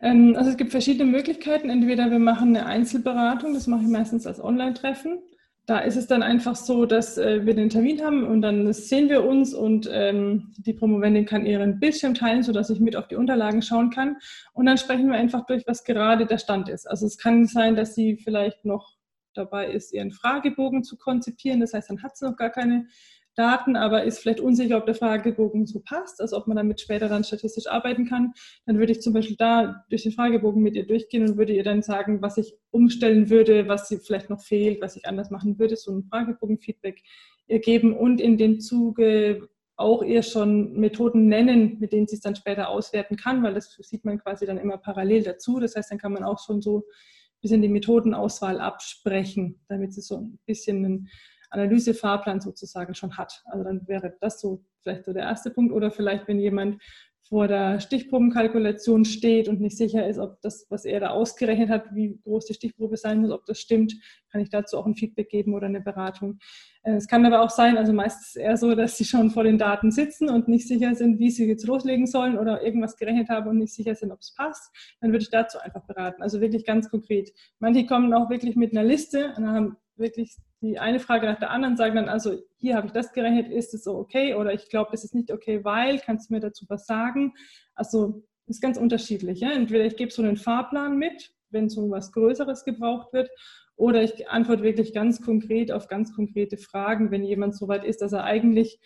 Ähm, 0.00 0.34
also 0.36 0.50
es 0.50 0.56
gibt 0.56 0.70
verschiedene 0.70 1.10
Möglichkeiten. 1.10 1.68
Entweder 1.68 2.12
wir 2.12 2.20
machen 2.20 2.56
eine 2.56 2.66
Einzelberatung, 2.66 3.54
das 3.54 3.66
mache 3.66 3.82
ich 3.82 3.88
meistens 3.88 4.24
als 4.24 4.40
Online-Treffen 4.42 5.18
da 5.66 5.78
ist 5.78 5.96
es 5.96 6.06
dann 6.06 6.22
einfach 6.22 6.56
so, 6.56 6.84
dass 6.84 7.16
äh, 7.16 7.46
wir 7.46 7.54
den 7.54 7.68
Termin 7.68 8.02
haben 8.02 8.26
und 8.26 8.42
dann 8.42 8.72
sehen 8.72 9.08
wir 9.08 9.24
uns 9.24 9.54
und 9.54 9.88
ähm, 9.92 10.52
die 10.58 10.72
Promovendin 10.72 11.26
kann 11.26 11.46
ihren 11.46 11.78
Bildschirm 11.78 12.14
teilen, 12.14 12.42
sodass 12.42 12.70
ich 12.70 12.80
mit 12.80 12.96
auf 12.96 13.08
die 13.08 13.16
Unterlagen 13.16 13.62
schauen 13.62 13.90
kann. 13.90 14.16
Und 14.52 14.66
dann 14.66 14.78
sprechen 14.78 15.08
wir 15.08 15.16
einfach 15.16 15.46
durch, 15.46 15.64
was 15.66 15.84
gerade 15.84 16.26
der 16.26 16.38
Stand 16.38 16.68
ist. 16.68 16.88
Also 16.90 17.06
es 17.06 17.18
kann 17.18 17.46
sein, 17.46 17.76
dass 17.76 17.94
sie 17.94 18.16
vielleicht 18.16 18.64
noch 18.64 18.96
dabei 19.34 19.70
ist, 19.70 19.92
ihren 19.92 20.10
Fragebogen 20.10 20.82
zu 20.82 20.96
konzipieren. 20.96 21.60
Das 21.60 21.72
heißt, 21.72 21.90
dann 21.90 22.02
hat 22.02 22.16
sie 22.16 22.26
noch 22.26 22.36
gar 22.36 22.50
keine 22.50 22.86
Daten, 23.34 23.76
aber 23.76 24.04
ist 24.04 24.18
vielleicht 24.18 24.40
unsicher, 24.40 24.76
ob 24.76 24.86
der 24.86 24.94
Fragebogen 24.94 25.66
so 25.66 25.80
passt, 25.80 26.20
also 26.20 26.36
ob 26.36 26.46
man 26.46 26.56
damit 26.56 26.80
später 26.80 27.08
dann 27.08 27.24
statistisch 27.24 27.66
arbeiten 27.66 28.06
kann, 28.06 28.32
dann 28.66 28.78
würde 28.78 28.92
ich 28.92 29.00
zum 29.00 29.12
Beispiel 29.12 29.36
da 29.36 29.84
durch 29.88 30.02
den 30.02 30.12
Fragebogen 30.12 30.62
mit 30.62 30.74
ihr 30.74 30.86
durchgehen 30.86 31.28
und 31.28 31.36
würde 31.36 31.52
ihr 31.52 31.64
dann 31.64 31.82
sagen, 31.82 32.22
was 32.22 32.36
ich 32.36 32.54
umstellen 32.70 33.30
würde, 33.30 33.68
was 33.68 33.88
sie 33.88 33.98
vielleicht 33.98 34.30
noch 34.30 34.42
fehlt, 34.42 34.80
was 34.80 34.96
ich 34.96 35.06
anders 35.06 35.30
machen 35.30 35.58
würde, 35.58 35.76
so 35.76 35.92
ein 35.92 36.04
Fragebogen-Feedback 36.04 37.02
ihr 37.46 37.60
geben 37.60 37.96
und 37.96 38.20
in 38.20 38.36
dem 38.36 38.60
Zuge 38.60 39.48
auch 39.76 40.02
ihr 40.02 40.22
schon 40.22 40.74
Methoden 40.74 41.26
nennen, 41.26 41.78
mit 41.80 41.92
denen 41.92 42.06
sie 42.06 42.16
es 42.16 42.20
dann 42.20 42.36
später 42.36 42.68
auswerten 42.68 43.16
kann, 43.16 43.42
weil 43.42 43.54
das 43.54 43.76
sieht 43.80 44.04
man 44.04 44.18
quasi 44.18 44.44
dann 44.44 44.58
immer 44.58 44.76
parallel 44.76 45.22
dazu. 45.22 45.58
Das 45.58 45.74
heißt, 45.74 45.90
dann 45.90 45.98
kann 45.98 46.12
man 46.12 46.22
auch 46.22 46.38
schon 46.44 46.60
so 46.60 46.78
ein 46.78 47.40
bisschen 47.40 47.62
die 47.62 47.68
Methodenauswahl 47.68 48.60
absprechen, 48.60 49.60
damit 49.68 49.94
sie 49.94 50.02
so 50.02 50.18
ein 50.18 50.38
bisschen 50.44 50.84
einen 50.84 51.08
Analysefahrplan 51.50 52.40
sozusagen 52.40 52.94
schon 52.94 53.16
hat. 53.16 53.42
Also 53.46 53.64
dann 53.64 53.86
wäre 53.86 54.14
das 54.20 54.40
so 54.40 54.64
vielleicht 54.82 55.04
so 55.04 55.12
der 55.12 55.22
erste 55.22 55.50
Punkt. 55.50 55.72
Oder 55.72 55.90
vielleicht, 55.90 56.28
wenn 56.28 56.38
jemand 56.38 56.80
vor 57.30 57.46
der 57.46 57.78
Stichprobenkalkulation 57.78 59.04
steht 59.04 59.46
und 59.46 59.60
nicht 59.60 59.76
sicher 59.76 60.04
ist, 60.06 60.18
ob 60.18 60.40
das, 60.42 60.66
was 60.68 60.84
er 60.84 60.98
da 60.98 61.10
ausgerechnet 61.10 61.68
hat, 61.68 61.94
wie 61.94 62.18
groß 62.24 62.46
die 62.46 62.54
Stichprobe 62.54 62.96
sein 62.96 63.20
muss, 63.20 63.30
ob 63.30 63.46
das 63.46 63.60
stimmt, 63.60 63.94
kann 64.32 64.40
ich 64.40 64.50
dazu 64.50 64.76
auch 64.76 64.84
ein 64.84 64.96
Feedback 64.96 65.28
geben 65.28 65.54
oder 65.54 65.66
eine 65.66 65.80
Beratung. 65.80 66.40
Äh, 66.82 66.94
es 66.94 67.06
kann 67.06 67.24
aber 67.24 67.42
auch 67.42 67.50
sein, 67.50 67.78
also 67.78 67.92
meistens 67.92 68.34
eher 68.34 68.56
so, 68.56 68.74
dass 68.74 68.98
sie 68.98 69.04
schon 69.04 69.30
vor 69.30 69.44
den 69.44 69.58
Daten 69.58 69.92
sitzen 69.92 70.28
und 70.28 70.48
nicht 70.48 70.66
sicher 70.66 70.92
sind, 70.96 71.20
wie 71.20 71.30
sie 71.30 71.46
jetzt 71.46 71.66
loslegen 71.68 72.08
sollen 72.08 72.36
oder 72.36 72.64
irgendwas 72.64 72.96
gerechnet 72.96 73.28
haben 73.28 73.48
und 73.48 73.58
nicht 73.58 73.74
sicher 73.74 73.94
sind, 73.94 74.10
ob 74.10 74.18
es 74.18 74.34
passt. 74.34 74.74
Dann 75.00 75.12
würde 75.12 75.22
ich 75.22 75.30
dazu 75.30 75.58
einfach 75.60 75.86
beraten. 75.86 76.22
Also 76.22 76.40
wirklich 76.40 76.64
ganz 76.64 76.90
konkret. 76.90 77.30
Manche 77.60 77.86
kommen 77.86 78.12
auch 78.12 78.28
wirklich 78.28 78.56
mit 78.56 78.72
einer 78.72 78.84
Liste 78.84 79.34
und 79.36 79.46
haben 79.46 79.76
wirklich 80.00 80.36
die 80.60 80.78
eine 80.78 80.98
Frage 80.98 81.26
nach 81.26 81.38
der 81.38 81.50
anderen, 81.50 81.76
sagen 81.76 81.96
dann 81.96 82.08
also, 82.08 82.36
hier 82.56 82.76
habe 82.76 82.88
ich 82.88 82.92
das 82.92 83.12
gerechnet, 83.12 83.50
ist 83.50 83.74
es 83.74 83.84
so 83.84 83.96
okay 83.96 84.34
oder 84.34 84.52
ich 84.52 84.68
glaube, 84.68 84.90
das 84.90 85.04
ist 85.04 85.14
nicht 85.14 85.30
okay, 85.30 85.64
weil, 85.64 86.00
kannst 86.00 86.30
du 86.30 86.34
mir 86.34 86.40
dazu 86.40 86.64
was 86.68 86.86
sagen? 86.86 87.34
Also 87.74 88.24
ist 88.46 88.60
ganz 88.60 88.76
unterschiedlich. 88.76 89.40
Ja? 89.40 89.52
Entweder 89.52 89.84
ich 89.84 89.96
gebe 89.96 90.10
so 90.10 90.22
einen 90.22 90.36
Fahrplan 90.36 90.98
mit, 90.98 91.32
wenn 91.50 91.68
so 91.68 91.90
was 91.90 92.12
Größeres 92.12 92.64
gebraucht 92.64 93.12
wird, 93.12 93.30
oder 93.76 94.02
ich 94.02 94.28
antworte 94.28 94.62
wirklich 94.62 94.92
ganz 94.92 95.22
konkret 95.22 95.72
auf 95.72 95.88
ganz 95.88 96.14
konkrete 96.14 96.58
Fragen, 96.58 97.10
wenn 97.10 97.24
jemand 97.24 97.56
so 97.56 97.66
weit 97.66 97.84
ist, 97.84 98.02
dass 98.02 98.12
er 98.12 98.24
eigentlich 98.24 98.78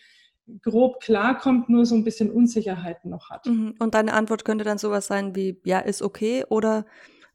grob 0.62 1.00
klarkommt, 1.00 1.68
nur 1.68 1.84
so 1.84 1.96
ein 1.96 2.04
bisschen 2.04 2.30
Unsicherheiten 2.30 3.10
noch 3.10 3.30
hat. 3.30 3.46
Mhm. 3.46 3.74
Und 3.80 3.94
deine 3.94 4.12
Antwort 4.12 4.44
könnte 4.44 4.64
dann 4.64 4.78
sowas 4.78 5.08
sein 5.08 5.34
wie, 5.34 5.60
ja, 5.64 5.80
ist 5.80 6.00
okay 6.00 6.44
oder 6.48 6.86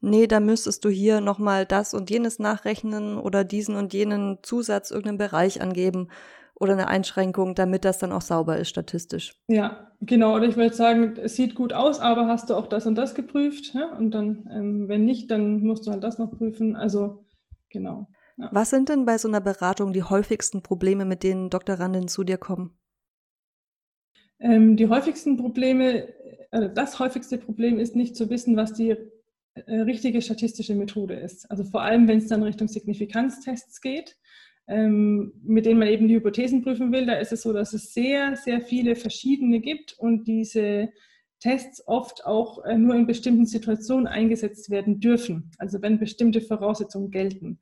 nee, 0.01 0.27
da 0.27 0.39
müsstest 0.39 0.85
du 0.85 0.89
hier 0.89 1.21
nochmal 1.21 1.65
das 1.65 1.93
und 1.93 2.09
jenes 2.09 2.39
nachrechnen 2.39 3.17
oder 3.17 3.43
diesen 3.43 3.75
und 3.75 3.93
jenen 3.93 4.39
Zusatz 4.41 4.91
irgendeinen 4.91 5.17
Bereich 5.17 5.61
angeben 5.61 6.09
oder 6.55 6.73
eine 6.73 6.87
Einschränkung, 6.87 7.55
damit 7.55 7.85
das 7.85 7.99
dann 7.99 8.11
auch 8.11 8.21
sauber 8.21 8.57
ist 8.57 8.69
statistisch. 8.69 9.33
Ja, 9.47 9.91
genau. 10.01 10.35
Oder 10.35 10.45
ich 10.45 10.57
würde 10.57 10.75
sagen, 10.75 11.15
es 11.17 11.35
sieht 11.35 11.55
gut 11.55 11.73
aus, 11.73 11.99
aber 11.99 12.27
hast 12.27 12.49
du 12.49 12.55
auch 12.55 12.67
das 12.67 12.85
und 12.85 12.95
das 12.95 13.15
geprüft? 13.15 13.73
Ja? 13.73 13.95
Und 13.97 14.11
dann, 14.11 14.49
ähm, 14.51 14.87
wenn 14.89 15.05
nicht, 15.05 15.31
dann 15.31 15.61
musst 15.61 15.87
du 15.87 15.91
halt 15.91 16.03
das 16.03 16.17
noch 16.19 16.31
prüfen. 16.31 16.75
Also 16.75 17.25
genau. 17.69 18.07
Ja. 18.37 18.49
Was 18.51 18.69
sind 18.69 18.89
denn 18.89 19.05
bei 19.05 19.17
so 19.17 19.27
einer 19.27 19.41
Beratung 19.41 19.93
die 19.93 20.03
häufigsten 20.03 20.61
Probleme, 20.61 21.05
mit 21.05 21.23
denen 21.23 21.49
Doktorandinnen 21.49 22.09
zu 22.09 22.23
dir 22.23 22.37
kommen? 22.37 22.77
Ähm, 24.39 24.77
die 24.77 24.87
häufigsten 24.87 25.37
Probleme, 25.37 26.07
äh, 26.51 26.69
das 26.73 26.99
häufigste 26.99 27.37
Problem 27.37 27.79
ist 27.79 27.95
nicht 27.95 28.15
zu 28.15 28.29
wissen, 28.29 28.55
was 28.55 28.73
die 28.73 28.95
richtige 29.67 30.21
statistische 30.21 30.75
Methode 30.75 31.15
ist. 31.15 31.49
Also 31.49 31.63
vor 31.63 31.81
allem, 31.81 32.07
wenn 32.07 32.19
es 32.19 32.27
dann 32.27 32.43
Richtung 32.43 32.67
Signifikanztests 32.67 33.81
geht, 33.81 34.17
ähm, 34.67 35.33
mit 35.43 35.65
denen 35.65 35.79
man 35.79 35.87
eben 35.87 36.07
die 36.07 36.15
Hypothesen 36.15 36.61
prüfen 36.61 36.91
will, 36.91 37.05
da 37.05 37.15
ist 37.15 37.31
es 37.31 37.41
so, 37.41 37.53
dass 37.53 37.73
es 37.73 37.93
sehr, 37.93 38.35
sehr 38.35 38.61
viele 38.61 38.95
verschiedene 38.95 39.59
gibt 39.59 39.93
und 39.97 40.27
diese 40.27 40.89
Tests 41.39 41.81
oft 41.87 42.25
auch 42.25 42.63
äh, 42.65 42.77
nur 42.77 42.95
in 42.95 43.07
bestimmten 43.07 43.45
Situationen 43.45 44.07
eingesetzt 44.07 44.69
werden 44.69 44.99
dürfen, 44.99 45.51
also 45.57 45.81
wenn 45.81 45.99
bestimmte 45.99 46.41
Voraussetzungen 46.41 47.11
gelten. 47.11 47.59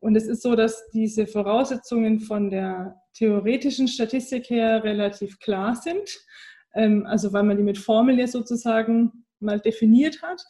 Und 0.00 0.16
es 0.16 0.26
ist 0.26 0.42
so, 0.42 0.56
dass 0.56 0.88
diese 0.90 1.26
Voraussetzungen 1.26 2.20
von 2.20 2.50
der 2.50 3.00
theoretischen 3.14 3.86
Statistik 3.86 4.48
her 4.50 4.82
relativ 4.82 5.38
klar 5.38 5.76
sind, 5.76 6.18
ähm, 6.74 7.06
also 7.06 7.32
weil 7.32 7.44
man 7.44 7.56
die 7.56 7.62
mit 7.62 7.78
Formeln 7.78 8.18
ja 8.18 8.26
sozusagen 8.26 9.24
mal 9.38 9.60
definiert 9.60 10.22
hat. 10.22 10.42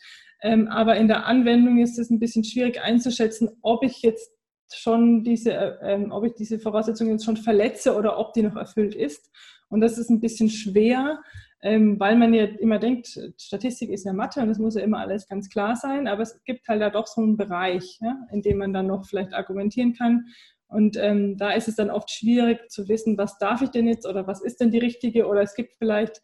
Ähm, 0.42 0.68
aber 0.68 0.96
in 0.96 1.08
der 1.08 1.26
Anwendung 1.26 1.78
ist 1.78 1.98
es 1.98 2.10
ein 2.10 2.18
bisschen 2.18 2.44
schwierig 2.44 2.80
einzuschätzen, 2.80 3.50
ob 3.62 3.84
ich 3.84 4.02
jetzt 4.02 4.32
schon 4.72 5.24
diese, 5.24 5.52
äh, 5.52 5.94
ähm, 5.94 6.12
ob 6.12 6.24
ich 6.24 6.34
diese 6.34 6.58
Voraussetzungen 6.58 7.12
jetzt 7.12 7.24
schon 7.24 7.36
verletze 7.36 7.96
oder 7.96 8.18
ob 8.18 8.32
die 8.32 8.42
noch 8.42 8.56
erfüllt 8.56 8.94
ist. 8.94 9.30
Und 9.68 9.80
das 9.80 9.98
ist 9.98 10.10
ein 10.10 10.20
bisschen 10.20 10.48
schwer, 10.48 11.20
ähm, 11.62 12.00
weil 12.00 12.16
man 12.16 12.32
ja 12.32 12.44
immer 12.44 12.78
denkt, 12.78 13.18
Statistik 13.38 13.90
ist 13.90 14.04
ja 14.04 14.12
Mathe 14.12 14.40
und 14.40 14.48
es 14.48 14.58
muss 14.58 14.74
ja 14.74 14.82
immer 14.82 14.98
alles 14.98 15.28
ganz 15.28 15.48
klar 15.48 15.76
sein, 15.76 16.08
aber 16.08 16.22
es 16.22 16.42
gibt 16.44 16.66
halt 16.68 16.80
da 16.80 16.90
doch 16.90 17.06
so 17.06 17.20
einen 17.20 17.36
Bereich, 17.36 18.00
in 18.32 18.42
dem 18.42 18.58
man 18.58 18.72
dann 18.72 18.86
noch 18.86 19.06
vielleicht 19.06 19.34
argumentieren 19.34 19.94
kann. 19.94 20.26
Und 20.68 20.96
ähm, 20.96 21.36
da 21.36 21.50
ist 21.50 21.68
es 21.68 21.76
dann 21.76 21.90
oft 21.90 22.10
schwierig 22.10 22.70
zu 22.70 22.88
wissen, 22.88 23.18
was 23.18 23.38
darf 23.38 23.60
ich 23.60 23.70
denn 23.70 23.88
jetzt 23.88 24.06
oder 24.06 24.26
was 24.26 24.40
ist 24.40 24.60
denn 24.60 24.70
die 24.70 24.78
richtige 24.78 25.26
oder 25.26 25.42
es 25.42 25.54
gibt 25.54 25.74
vielleicht 25.74 26.22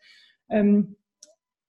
ähm, 0.49 0.97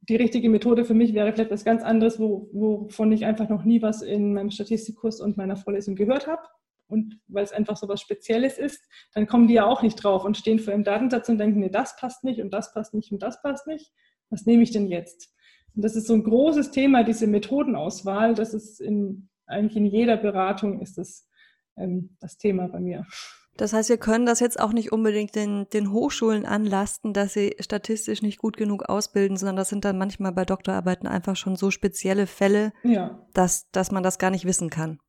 die 0.09 0.15
richtige 0.15 0.49
Methode 0.49 0.85
für 0.85 0.93
mich 0.93 1.13
wäre 1.13 1.33
vielleicht 1.33 1.51
was 1.51 1.65
ganz 1.65 1.83
anderes, 1.83 2.19
wo, 2.19 2.49
wovon 2.53 3.11
ich 3.11 3.25
einfach 3.25 3.49
noch 3.49 3.63
nie 3.63 3.81
was 3.81 4.01
in 4.01 4.33
meinem 4.33 4.51
Statistikkurs 4.51 5.19
und 5.19 5.37
meiner 5.37 5.57
Vorlesung 5.57 5.95
gehört 5.95 6.27
habe. 6.27 6.41
Und 6.89 7.19
weil 7.27 7.43
es 7.43 7.51
einfach 7.51 7.75
so 7.75 7.89
was 7.89 7.99
Spezielles 7.99 8.57
ist, 8.57 8.81
dann 9.13 9.27
kommen 9.27 9.47
die 9.47 9.55
ja 9.55 9.65
auch 9.65 9.81
nicht 9.81 9.95
drauf 9.95 10.23
und 10.23 10.37
stehen 10.37 10.59
vor 10.59 10.71
ihrem 10.71 10.85
Datensatz 10.85 11.27
und 11.27 11.37
denken, 11.37 11.59
nee, 11.59 11.69
das 11.69 11.97
passt 11.97 12.23
nicht 12.23 12.41
und 12.41 12.51
das 12.53 12.73
passt 12.73 12.93
nicht 12.93 13.11
und 13.11 13.21
das 13.21 13.41
passt 13.41 13.67
nicht. 13.67 13.91
Was 14.29 14.45
nehme 14.45 14.63
ich 14.63 14.71
denn 14.71 14.87
jetzt? 14.87 15.33
Und 15.75 15.83
das 15.83 15.97
ist 15.97 16.07
so 16.07 16.13
ein 16.13 16.23
großes 16.23 16.71
Thema, 16.71 17.03
diese 17.03 17.27
Methodenauswahl. 17.27 18.35
Das 18.35 18.53
ist 18.53 18.79
in, 18.79 19.29
eigentlich 19.45 19.75
in 19.75 19.85
jeder 19.85 20.15
Beratung 20.15 20.79
ist 20.79 20.97
das 20.97 21.27
ähm, 21.77 22.15
das 22.19 22.37
Thema 22.37 22.67
bei 22.67 22.79
mir. 22.79 23.05
Das 23.57 23.73
heißt, 23.73 23.89
wir 23.89 23.97
können 23.97 24.25
das 24.25 24.39
jetzt 24.39 24.59
auch 24.59 24.71
nicht 24.71 24.91
unbedingt 24.91 25.35
den, 25.35 25.67
den 25.73 25.91
Hochschulen 25.91 26.45
anlasten, 26.45 27.13
dass 27.13 27.33
sie 27.33 27.55
statistisch 27.59 28.21
nicht 28.21 28.37
gut 28.37 28.55
genug 28.55 28.83
ausbilden, 28.83 29.35
sondern 29.35 29.55
das 29.55 29.69
sind 29.69 29.83
dann 29.83 29.97
manchmal 29.97 30.31
bei 30.31 30.45
Doktorarbeiten 30.45 31.07
einfach 31.07 31.35
schon 31.35 31.55
so 31.55 31.71
spezielle 31.71 32.27
Fälle, 32.27 32.71
ja. 32.83 33.25
dass, 33.33 33.69
dass 33.71 33.91
man 33.91 34.03
das 34.03 34.19
gar 34.19 34.29
nicht 34.29 34.45
wissen 34.45 34.69
kann. 34.69 34.99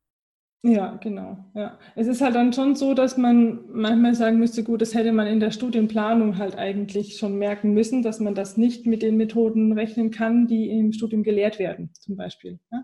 Ja, 0.61 0.97
genau. 0.97 1.37
Ja. 1.55 1.79
Es 1.95 2.07
ist 2.07 2.21
halt 2.21 2.35
dann 2.35 2.51
schon 2.51 2.75
so, 2.75 2.93
dass 2.93 3.17
man 3.17 3.61
manchmal 3.71 4.13
sagen 4.13 4.39
müsste, 4.39 4.63
gut, 4.63 4.81
das 4.81 4.93
hätte 4.93 5.13
man 5.13 5.27
in 5.27 5.39
der 5.39 5.51
Studienplanung 5.51 6.37
halt 6.37 6.57
eigentlich 6.57 7.17
schon 7.17 7.37
merken 7.37 7.73
müssen, 7.73 8.03
dass 8.03 8.19
man 8.19 8.35
das 8.35 8.57
nicht 8.57 8.85
mit 8.85 9.01
den 9.01 9.15
Methoden 9.15 9.71
rechnen 9.71 10.11
kann, 10.11 10.47
die 10.47 10.69
im 10.69 10.91
Studium 10.91 11.23
gelehrt 11.23 11.59
werden, 11.59 11.91
zum 11.93 12.17
Beispiel. 12.17 12.59
Ja. 12.71 12.83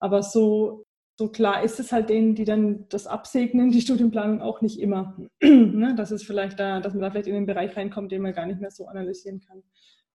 Aber 0.00 0.22
so 0.22 0.84
so 1.16 1.28
klar 1.28 1.62
ist 1.62 1.78
es 1.78 1.92
halt 1.92 2.08
denen, 2.08 2.34
die 2.34 2.44
dann 2.44 2.88
das 2.88 3.06
absegnen, 3.06 3.70
die 3.70 3.80
Studienplanung 3.80 4.40
auch 4.40 4.60
nicht 4.60 4.80
immer. 4.80 5.16
ne? 5.42 5.94
Das 5.96 6.10
ist 6.10 6.24
vielleicht 6.24 6.58
da, 6.58 6.80
dass 6.80 6.92
man 6.92 7.02
da 7.02 7.10
vielleicht 7.10 7.28
in 7.28 7.34
den 7.34 7.46
Bereich 7.46 7.76
reinkommt, 7.76 8.10
den 8.10 8.22
man 8.22 8.34
gar 8.34 8.46
nicht 8.46 8.60
mehr 8.60 8.70
so 8.72 8.86
analysieren 8.86 9.40
kann. 9.40 9.62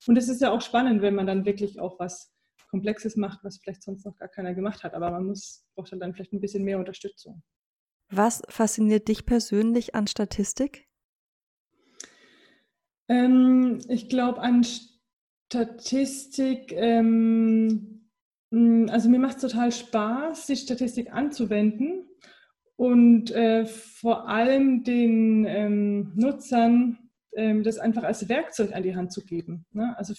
Und 0.07 0.17
es 0.17 0.27
ist 0.27 0.41
ja 0.41 0.51
auch 0.51 0.61
spannend, 0.61 1.01
wenn 1.01 1.15
man 1.15 1.27
dann 1.27 1.45
wirklich 1.45 1.79
auch 1.79 1.99
was 1.99 2.33
Komplexes 2.69 3.15
macht, 3.15 3.43
was 3.43 3.57
vielleicht 3.57 3.83
sonst 3.83 4.05
noch 4.05 4.15
gar 4.17 4.27
keiner 4.27 4.53
gemacht 4.53 4.83
hat. 4.83 4.93
Aber 4.93 5.09
man 5.11 5.25
muss, 5.25 5.65
braucht 5.75 5.91
dann 5.91 6.13
vielleicht 6.13 6.33
ein 6.33 6.41
bisschen 6.41 6.63
mehr 6.63 6.77
Unterstützung. 6.79 7.41
Was 8.09 8.41
fasziniert 8.49 9.07
dich 9.07 9.25
persönlich 9.25 9.95
an 9.95 10.07
Statistik? 10.07 10.87
Ähm, 13.07 13.79
ich 13.87 14.09
glaube 14.09 14.41
an 14.41 14.65
Statistik. 15.51 16.71
Ähm, 16.73 17.69
hm, 17.69 17.98
also 18.51 19.09
mir 19.09 19.19
macht 19.19 19.37
es 19.37 19.41
total 19.41 19.71
Spaß, 19.71 20.47
die 20.47 20.55
Statistik 20.55 21.13
anzuwenden 21.13 22.07
und 22.75 23.31
äh, 23.31 23.65
vor 23.65 24.27
allem 24.27 24.83
den 24.83 25.45
ähm, 25.45 26.13
Nutzern 26.15 26.97
ähm, 27.35 27.63
das 27.63 27.77
einfach 27.77 28.03
als 28.03 28.27
Werkzeug 28.27 28.73
an 28.73 28.83
die 28.83 28.95
Hand 28.95 29.11
zu 29.11 29.23
geben. 29.23 29.65
Ne? 29.71 29.95
Also 29.97 30.13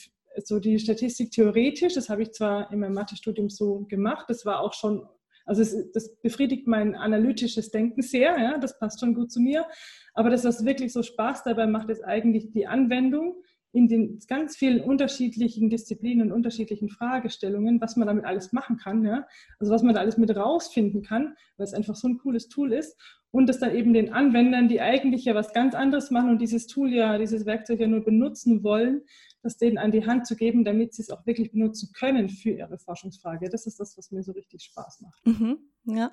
so 0.45 0.61
die 0.61 0.79
Statistik 0.79 1.33
theoretisch, 1.33 1.95
das 1.95 2.09
habe 2.09 2.23
ich 2.23 2.33
zwar 2.33 2.73
in 2.73 2.81
meinem 2.81 2.95
Mathestudium 2.95 3.51
so 3.51 3.87
gemacht, 3.89 4.27
das 4.29 4.47
war 4.47 4.61
auch 4.61 4.75
schon, 4.75 5.07
also 5.45 5.63
es, 5.63 5.91
das 5.93 6.17
befriedigt 6.21 6.67
mein 6.69 6.95
analytisches 6.95 7.71
Denken 7.71 8.03
sehr, 8.03 8.39
ja, 8.39 8.59
das 8.59 8.79
passt 8.79 9.01
schon 9.01 9.15
gut 9.15 9.33
zu 9.33 9.41
mir, 9.41 9.67
aber 10.15 10.31
das, 10.31 10.45
was 10.45 10.65
wirklich 10.65 10.93
so 10.93 11.03
Spaß 11.03 11.43
dabei 11.45 11.67
macht, 11.67 11.91
ist 11.91 12.05
eigentlich 12.05 12.53
die 12.53 12.67
Anwendung 12.67 13.43
in 13.73 13.89
den 13.89 14.19
ganz 14.27 14.57
vielen 14.57 14.81
unterschiedlichen 14.81 15.71
Disziplinen 15.71 16.29
und 16.29 16.33
unterschiedlichen 16.33 16.89
Fragestellungen, 16.89 17.81
was 17.81 17.97
man 17.97 18.09
damit 18.09 18.25
alles 18.25 18.53
machen 18.53 18.79
kann, 18.79 19.05
ja? 19.05 19.27
also 19.59 19.73
was 19.73 19.83
man 19.83 19.95
da 19.95 20.01
alles 20.01 20.17
mit 20.17 20.35
rausfinden 20.35 21.03
kann, 21.03 21.37
weil 21.57 21.65
es 21.65 21.75
einfach 21.75 21.95
so 21.95 22.09
ein 22.09 22.19
cooles 22.19 22.49
Tool 22.49 22.73
ist 22.73 22.97
und 23.31 23.47
das 23.49 23.61
dann 23.61 23.75
eben 23.75 23.93
den 23.93 24.13
Anwendern, 24.13 24.69
die 24.69 24.81
eigentlich 24.81 25.25
ja 25.25 25.35
was 25.35 25.53
ganz 25.53 25.75
anderes 25.75 26.11
machen 26.11 26.31
und 26.31 26.41
dieses 26.41 26.67
Tool 26.67 26.93
ja, 26.93 27.17
dieses 27.19 27.47
Werkzeug 27.47 27.81
ja 27.81 27.87
nur 27.87 28.05
benutzen 28.05 28.65
wollen, 28.65 29.03
das 29.43 29.57
denen 29.57 29.79
an 29.79 29.93
die 29.93 30.05
Hand 30.05 30.27
zu 30.27 30.37
geben, 30.37 30.65
damit 30.65 30.95
sie 30.95 31.03
es 31.03 31.11
auch 31.11 31.25
wirklich 31.27 31.53
benutzen 31.53 31.93
können 31.97 32.29
für 32.29 32.51
ihre 32.51 32.79
Forschungsfrage. 32.79 33.49
Das 33.49 33.67
ist 33.67 33.79
das, 33.79 33.97
was 33.97 34.11
mir 34.11 34.23
so 34.23 34.33
richtig 34.33 34.65
Spaß 34.65 35.03
macht. 35.03 35.27
Mhm, 35.27 35.59
ja. 35.85 36.11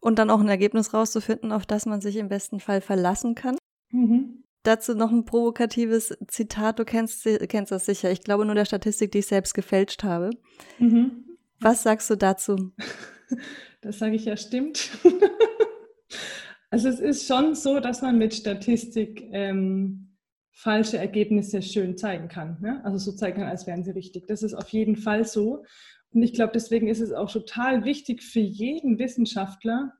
Und 0.00 0.18
dann 0.18 0.30
auch 0.30 0.40
ein 0.40 0.48
Ergebnis 0.48 0.94
rauszufinden, 0.94 1.52
auf 1.52 1.66
das 1.66 1.84
man 1.84 2.00
sich 2.00 2.16
im 2.16 2.28
besten 2.28 2.58
Fall 2.58 2.80
verlassen 2.80 3.34
kann. 3.34 3.56
Mhm. 3.90 4.44
Dazu 4.62 4.94
noch 4.94 5.10
ein 5.10 5.24
provokatives 5.24 6.16
Zitat. 6.28 6.78
Du 6.78 6.84
kennst, 6.84 7.26
kennst 7.48 7.72
das 7.72 7.86
sicher. 7.86 8.10
Ich 8.10 8.22
glaube 8.22 8.44
nur 8.44 8.54
der 8.54 8.66
Statistik, 8.66 9.12
die 9.12 9.18
ich 9.18 9.26
selbst 9.26 9.54
gefälscht 9.54 10.02
habe. 10.02 10.30
Mhm. 10.78 11.24
Was 11.60 11.82
sagst 11.82 12.10
du 12.10 12.16
dazu? 12.16 12.72
Das 13.82 13.98
sage 13.98 14.16
ich 14.16 14.26
ja, 14.26 14.36
stimmt. 14.36 14.90
also 16.70 16.88
es 16.88 17.00
ist 17.00 17.26
schon 17.26 17.54
so, 17.54 17.80
dass 17.80 18.02
man 18.02 18.18
mit 18.18 18.34
Statistik 18.34 19.22
ähm, 19.32 20.10
falsche 20.52 20.98
Ergebnisse 20.98 21.62
schön 21.62 21.96
zeigen 21.96 22.28
kann. 22.28 22.58
Ne? 22.60 22.84
Also 22.84 22.98
so 22.98 23.16
zeigen 23.16 23.38
kann, 23.38 23.48
als 23.48 23.66
wären 23.66 23.82
sie 23.82 23.92
richtig. 23.92 24.26
Das 24.26 24.42
ist 24.42 24.52
auf 24.52 24.68
jeden 24.68 24.96
Fall 24.96 25.24
so. 25.24 25.64
Und 26.12 26.22
ich 26.22 26.34
glaube, 26.34 26.52
deswegen 26.54 26.88
ist 26.88 27.00
es 27.00 27.12
auch 27.12 27.32
total 27.32 27.84
wichtig 27.84 28.22
für 28.22 28.40
jeden 28.40 28.98
Wissenschaftler, 28.98 29.94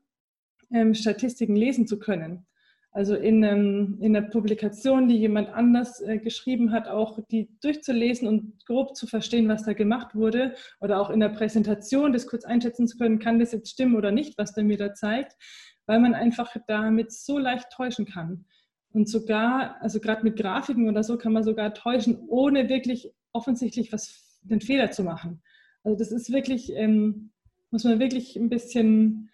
ähm, 0.71 0.93
Statistiken 0.93 1.55
lesen 1.55 1.87
zu 1.87 1.97
können. 1.97 2.45
Also 2.93 3.15
in, 3.15 3.41
ähm, 3.43 3.97
in 4.01 4.15
einer 4.15 4.27
Publikation, 4.27 5.07
die 5.07 5.17
jemand 5.17 5.49
anders 5.49 6.01
äh, 6.01 6.17
geschrieben 6.17 6.73
hat, 6.73 6.89
auch 6.89 7.19
die 7.31 7.49
durchzulesen 7.61 8.27
und 8.27 8.65
grob 8.65 8.97
zu 8.97 9.07
verstehen, 9.07 9.47
was 9.47 9.63
da 9.63 9.71
gemacht 9.71 10.13
wurde. 10.13 10.55
Oder 10.81 10.99
auch 10.99 11.09
in 11.09 11.21
der 11.21 11.29
Präsentation 11.29 12.11
das 12.11 12.27
kurz 12.27 12.43
einschätzen 12.43 12.87
zu 12.87 12.97
können, 12.97 13.19
kann 13.19 13.39
das 13.39 13.53
jetzt 13.53 13.69
stimmen 13.69 13.95
oder 13.95 14.11
nicht, 14.11 14.37
was 14.37 14.53
der 14.53 14.65
mir 14.65 14.77
da 14.77 14.93
zeigt, 14.93 15.37
weil 15.85 16.01
man 16.01 16.13
einfach 16.13 16.53
damit 16.67 17.13
so 17.13 17.39
leicht 17.39 17.69
täuschen 17.71 18.05
kann. 18.05 18.45
Und 18.91 19.07
sogar, 19.07 19.81
also 19.81 20.01
gerade 20.01 20.23
mit 20.23 20.35
Grafiken 20.35 20.89
oder 20.89 21.03
so, 21.03 21.17
kann 21.17 21.31
man 21.31 21.43
sogar 21.43 21.73
täuschen, 21.73 22.19
ohne 22.27 22.67
wirklich 22.67 23.13
offensichtlich 23.31 23.93
was, 23.93 24.37
den 24.41 24.59
Fehler 24.59 24.91
zu 24.91 25.03
machen. 25.03 25.41
Also 25.85 25.97
das 25.97 26.11
ist 26.11 26.31
wirklich, 26.33 26.73
ähm, 26.75 27.31
muss 27.71 27.85
man 27.85 27.99
wirklich 27.99 28.35
ein 28.35 28.49
bisschen 28.49 29.30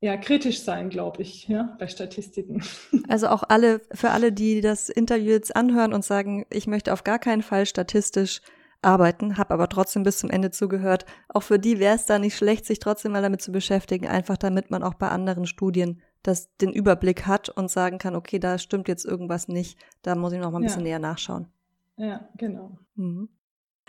ja, 0.00 0.16
kritisch 0.16 0.62
sein, 0.62 0.88
glaube 0.88 1.20
ich, 1.22 1.46
ja, 1.48 1.76
bei 1.78 1.86
Statistiken. 1.86 2.62
Also 3.08 3.28
auch 3.28 3.42
alle, 3.48 3.80
für 3.92 4.10
alle, 4.10 4.30
die 4.32 4.60
das 4.60 4.88
Interview 4.88 5.30
jetzt 5.30 5.56
anhören 5.56 5.92
und 5.92 6.04
sagen, 6.04 6.46
ich 6.48 6.68
möchte 6.68 6.92
auf 6.92 7.02
gar 7.02 7.18
keinen 7.18 7.42
Fall 7.42 7.66
statistisch 7.66 8.40
arbeiten, 8.82 9.36
habe 9.36 9.52
aber 9.52 9.68
trotzdem 9.68 10.04
bis 10.04 10.18
zum 10.18 10.30
Ende 10.30 10.52
zugehört. 10.52 11.06
Auch 11.28 11.42
für 11.42 11.58
die 11.58 11.80
wäre 11.80 11.96
es 11.96 12.06
da 12.06 12.20
nicht 12.20 12.36
schlecht, 12.36 12.66
sich 12.66 12.78
trotzdem 12.78 13.12
mal 13.12 13.22
damit 13.22 13.42
zu 13.42 13.50
beschäftigen, 13.50 14.06
einfach 14.06 14.36
damit 14.36 14.70
man 14.70 14.84
auch 14.84 14.94
bei 14.94 15.08
anderen 15.08 15.44
Studien 15.46 16.00
das, 16.22 16.54
den 16.58 16.72
Überblick 16.72 17.26
hat 17.26 17.48
und 17.48 17.70
sagen 17.70 17.98
kann, 17.98 18.14
okay, 18.14 18.38
da 18.38 18.58
stimmt 18.58 18.88
jetzt 18.88 19.04
irgendwas 19.04 19.48
nicht, 19.48 19.78
da 20.02 20.14
muss 20.14 20.32
ich 20.32 20.38
noch 20.38 20.52
mal 20.52 20.58
ein 20.58 20.64
bisschen 20.64 20.84
näher 20.84 20.98
nachschauen. 20.98 21.48
Ja, 21.96 22.28
genau. 22.36 22.78
Mhm. 22.94 23.28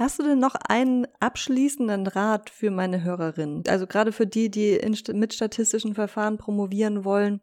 Hast 0.02 0.18
du 0.18 0.24
denn 0.24 0.40
noch 0.40 0.56
einen 0.68 1.06
abschließenden 1.20 2.08
Rat 2.08 2.50
für 2.50 2.72
meine 2.72 3.04
Hörerinnen? 3.04 3.62
Also 3.68 3.86
gerade 3.86 4.12
für 4.12 4.26
die, 4.26 4.50
die 4.50 4.72
in, 4.72 4.98
mit 5.14 5.32
statistischen 5.32 5.94
Verfahren 5.94 6.40
promovieren 6.40 7.06
wollen, 7.06 7.40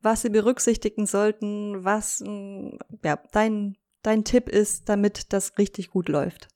was 0.00 0.22
sie 0.22 0.30
berücksichtigen 0.30 1.04
sollten, 1.04 1.84
was 1.84 2.24
mm, 2.26 2.78
ja, 3.04 3.18
dein, 3.32 3.76
dein 4.02 4.24
Tipp 4.24 4.48
ist, 4.48 4.88
damit 4.88 5.34
das 5.34 5.58
richtig 5.58 5.90
gut 5.90 6.08
läuft. 6.08 6.48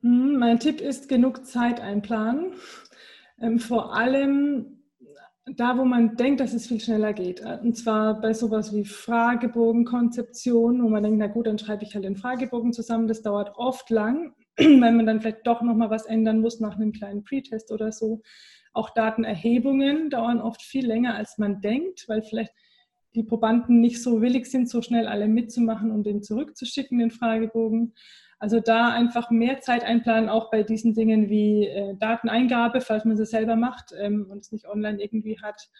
Hm, 0.00 0.38
mein 0.38 0.58
Tipp 0.58 0.80
ist, 0.80 1.10
genug 1.10 1.44
Zeit 1.44 1.78
einplanen. 1.78 2.54
Ähm, 3.38 3.58
vor 3.58 3.94
allem 3.94 4.78
da, 5.44 5.76
wo 5.76 5.84
man 5.84 6.16
denkt, 6.16 6.40
dass 6.40 6.54
es 6.54 6.66
viel 6.66 6.80
schneller 6.80 7.12
geht. 7.12 7.42
Und 7.62 7.76
zwar 7.76 8.22
bei 8.22 8.32
sowas 8.32 8.72
wie 8.72 8.86
Fragebogenkonzeption, 8.86 10.82
wo 10.82 10.88
man 10.88 11.02
denkt, 11.02 11.18
na 11.18 11.26
gut, 11.26 11.46
dann 11.46 11.58
schreibe 11.58 11.84
ich 11.84 11.94
halt 11.94 12.06
den 12.06 12.16
Fragebogen 12.16 12.72
zusammen. 12.72 13.06
Das 13.06 13.20
dauert 13.20 13.52
oft 13.56 13.90
lang. 13.90 14.32
weil 14.80 14.92
man 14.92 15.06
dann 15.06 15.20
vielleicht 15.20 15.46
doch 15.46 15.62
nochmal 15.62 15.90
was 15.90 16.06
ändern 16.06 16.40
muss 16.40 16.60
nach 16.60 16.76
einem 16.76 16.92
kleinen 16.92 17.24
Pretest 17.24 17.72
oder 17.72 17.92
so. 17.92 18.22
Auch 18.72 18.90
Datenerhebungen 18.90 20.10
dauern 20.10 20.40
oft 20.40 20.62
viel 20.62 20.86
länger, 20.86 21.14
als 21.14 21.38
man 21.38 21.60
denkt, 21.60 22.04
weil 22.08 22.22
vielleicht 22.22 22.52
die 23.14 23.22
Probanden 23.22 23.80
nicht 23.80 24.02
so 24.02 24.20
willig 24.20 24.46
sind, 24.46 24.68
so 24.68 24.82
schnell 24.82 25.06
alle 25.06 25.28
mitzumachen 25.28 25.90
und 25.90 26.04
den 26.04 26.22
zurückzuschicken, 26.22 26.98
den 26.98 27.10
Fragebogen. 27.10 27.94
Also 28.38 28.60
da 28.60 28.90
einfach 28.90 29.30
mehr 29.30 29.60
Zeit 29.60 29.82
einplanen, 29.82 30.28
auch 30.28 30.50
bei 30.50 30.62
diesen 30.62 30.92
Dingen 30.92 31.30
wie 31.30 31.66
äh, 31.66 31.96
Dateneingabe, 31.96 32.82
falls 32.82 33.06
man 33.06 33.16
sie 33.16 33.24
selber 33.24 33.56
macht 33.56 33.92
ähm, 33.98 34.26
und 34.30 34.40
es 34.40 34.52
nicht 34.52 34.68
online 34.68 35.02
irgendwie 35.02 35.40
hat 35.40 35.70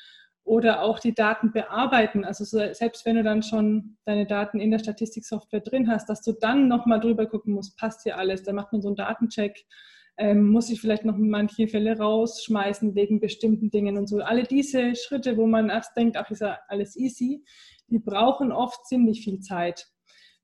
oder 0.46 0.82
auch 0.82 1.00
die 1.00 1.12
Daten 1.12 1.50
bearbeiten. 1.50 2.24
Also 2.24 2.44
selbst 2.44 3.04
wenn 3.04 3.16
du 3.16 3.24
dann 3.24 3.42
schon 3.42 3.96
deine 4.04 4.26
Daten 4.26 4.60
in 4.60 4.70
der 4.70 4.78
Statistiksoftware 4.78 5.60
drin 5.60 5.90
hast, 5.90 6.08
dass 6.08 6.22
du 6.22 6.32
dann 6.32 6.68
nochmal 6.68 7.00
drüber 7.00 7.26
gucken 7.26 7.52
musst, 7.52 7.76
passt 7.76 8.04
hier 8.04 8.16
alles. 8.16 8.44
Da 8.44 8.52
macht 8.52 8.72
man 8.72 8.80
so 8.80 8.88
einen 8.88 8.96
Datencheck, 8.96 9.66
ähm, 10.18 10.48
muss 10.48 10.70
ich 10.70 10.80
vielleicht 10.80 11.04
noch 11.04 11.16
manche 11.18 11.66
Fälle 11.66 11.98
rausschmeißen 11.98 12.94
wegen 12.94 13.18
bestimmten 13.18 13.70
Dingen 13.70 13.98
und 13.98 14.06
so. 14.08 14.20
Alle 14.20 14.44
diese 14.44 14.94
Schritte, 14.94 15.36
wo 15.36 15.48
man 15.48 15.68
erst 15.68 15.96
denkt, 15.96 16.16
ach, 16.16 16.30
ist 16.30 16.42
ja 16.42 16.60
alles 16.68 16.96
easy, 16.96 17.44
die 17.88 17.98
brauchen 17.98 18.52
oft 18.52 18.86
ziemlich 18.86 19.24
viel 19.24 19.40
Zeit, 19.40 19.88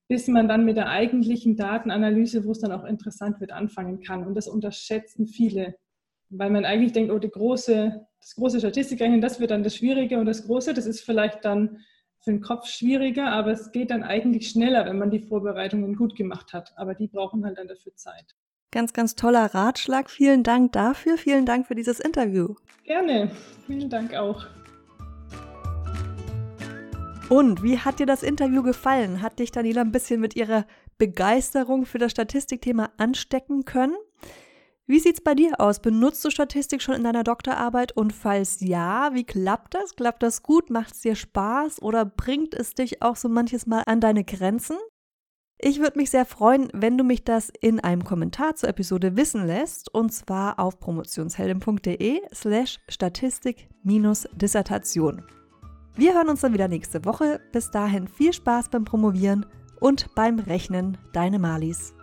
bis 0.08 0.26
man 0.26 0.48
dann 0.48 0.64
mit 0.64 0.76
der 0.76 0.88
eigentlichen 0.88 1.56
Datenanalyse, 1.56 2.44
wo 2.44 2.50
es 2.50 2.58
dann 2.58 2.72
auch 2.72 2.84
interessant 2.84 3.40
wird, 3.40 3.52
anfangen 3.52 4.00
kann. 4.00 4.26
Und 4.26 4.34
das 4.34 4.48
unterschätzen 4.48 5.28
viele 5.28 5.76
weil 6.32 6.50
man 6.50 6.64
eigentlich 6.64 6.92
denkt, 6.92 7.12
oh, 7.12 7.18
die 7.18 7.30
große, 7.30 8.06
das 8.22 8.36
große 8.36 8.60
Statistikrechnen, 8.60 9.20
das 9.20 9.40
wird 9.40 9.50
dann 9.50 9.64
das 9.64 9.76
Schwierige 9.76 10.18
und 10.18 10.26
das 10.26 10.46
Große, 10.46 10.74
das 10.74 10.86
ist 10.86 11.00
vielleicht 11.00 11.44
dann 11.44 11.80
für 12.20 12.30
den 12.30 12.40
Kopf 12.40 12.68
schwieriger, 12.68 13.32
aber 13.32 13.50
es 13.50 13.72
geht 13.72 13.90
dann 13.90 14.04
eigentlich 14.04 14.48
schneller, 14.48 14.86
wenn 14.86 14.96
man 14.96 15.10
die 15.10 15.18
Vorbereitungen 15.18 15.96
gut 15.96 16.14
gemacht 16.14 16.52
hat. 16.52 16.72
Aber 16.76 16.94
die 16.94 17.08
brauchen 17.08 17.44
halt 17.44 17.58
dann 17.58 17.66
dafür 17.66 17.96
Zeit. 17.96 18.36
Ganz, 18.70 18.92
ganz 18.92 19.16
toller 19.16 19.46
Ratschlag. 19.46 20.08
Vielen 20.08 20.44
Dank 20.44 20.70
dafür. 20.72 21.18
Vielen 21.18 21.46
Dank 21.46 21.66
für 21.66 21.74
dieses 21.74 21.98
Interview. 21.98 22.54
Gerne. 22.84 23.32
Vielen 23.66 23.90
Dank 23.90 24.14
auch. 24.14 24.46
Und 27.28 27.64
wie 27.64 27.78
hat 27.78 27.98
dir 27.98 28.06
das 28.06 28.22
Interview 28.22 28.62
gefallen? 28.62 29.20
Hat 29.20 29.40
dich 29.40 29.50
Daniela 29.50 29.80
ein 29.80 29.90
bisschen 29.90 30.20
mit 30.20 30.36
ihrer 30.36 30.64
Begeisterung 30.98 31.86
für 31.86 31.98
das 31.98 32.12
Statistikthema 32.12 32.90
anstecken 32.98 33.64
können? 33.64 33.96
Wie 34.86 34.98
sieht's 34.98 35.20
bei 35.20 35.34
dir 35.34 35.60
aus? 35.60 35.80
Benutzt 35.80 36.24
du 36.24 36.30
Statistik 36.30 36.80
schon 36.82 36.96
in 36.96 37.04
deiner 37.04 37.22
Doktorarbeit? 37.22 37.96
Und 37.96 38.12
falls 38.12 38.58
ja, 38.60 39.14
wie 39.14 39.22
klappt 39.24 39.74
das? 39.74 39.94
Klappt 39.94 40.22
das 40.22 40.42
gut? 40.42 40.70
Macht 40.70 40.94
es 40.94 41.02
dir 41.02 41.14
Spaß? 41.14 41.82
Oder 41.82 42.04
bringt 42.04 42.52
es 42.52 42.74
dich 42.74 43.00
auch 43.00 43.14
so 43.16 43.28
manches 43.28 43.66
Mal 43.66 43.84
an 43.86 44.00
deine 44.00 44.24
Grenzen? 44.24 44.76
Ich 45.58 45.78
würde 45.78 45.96
mich 45.96 46.10
sehr 46.10 46.26
freuen, 46.26 46.68
wenn 46.74 46.98
du 46.98 47.04
mich 47.04 47.22
das 47.22 47.52
in 47.60 47.78
einem 47.78 48.02
Kommentar 48.02 48.56
zur 48.56 48.68
Episode 48.68 49.16
wissen 49.16 49.46
lässt, 49.46 49.94
und 49.94 50.12
zwar 50.12 50.58
auf 50.58 50.80
promotionsheldin.de 50.80 52.20
slash 52.34 52.80
Statistik-Dissertation. 52.88 55.22
Wir 55.94 56.14
hören 56.14 56.30
uns 56.30 56.40
dann 56.40 56.54
wieder 56.54 56.66
nächste 56.66 57.04
Woche. 57.04 57.40
Bis 57.52 57.70
dahin 57.70 58.08
viel 58.08 58.32
Spaß 58.32 58.70
beim 58.70 58.84
Promovieren 58.84 59.46
und 59.78 60.12
beim 60.16 60.40
Rechnen. 60.40 60.98
Deine 61.12 61.38
Malis. 61.38 61.94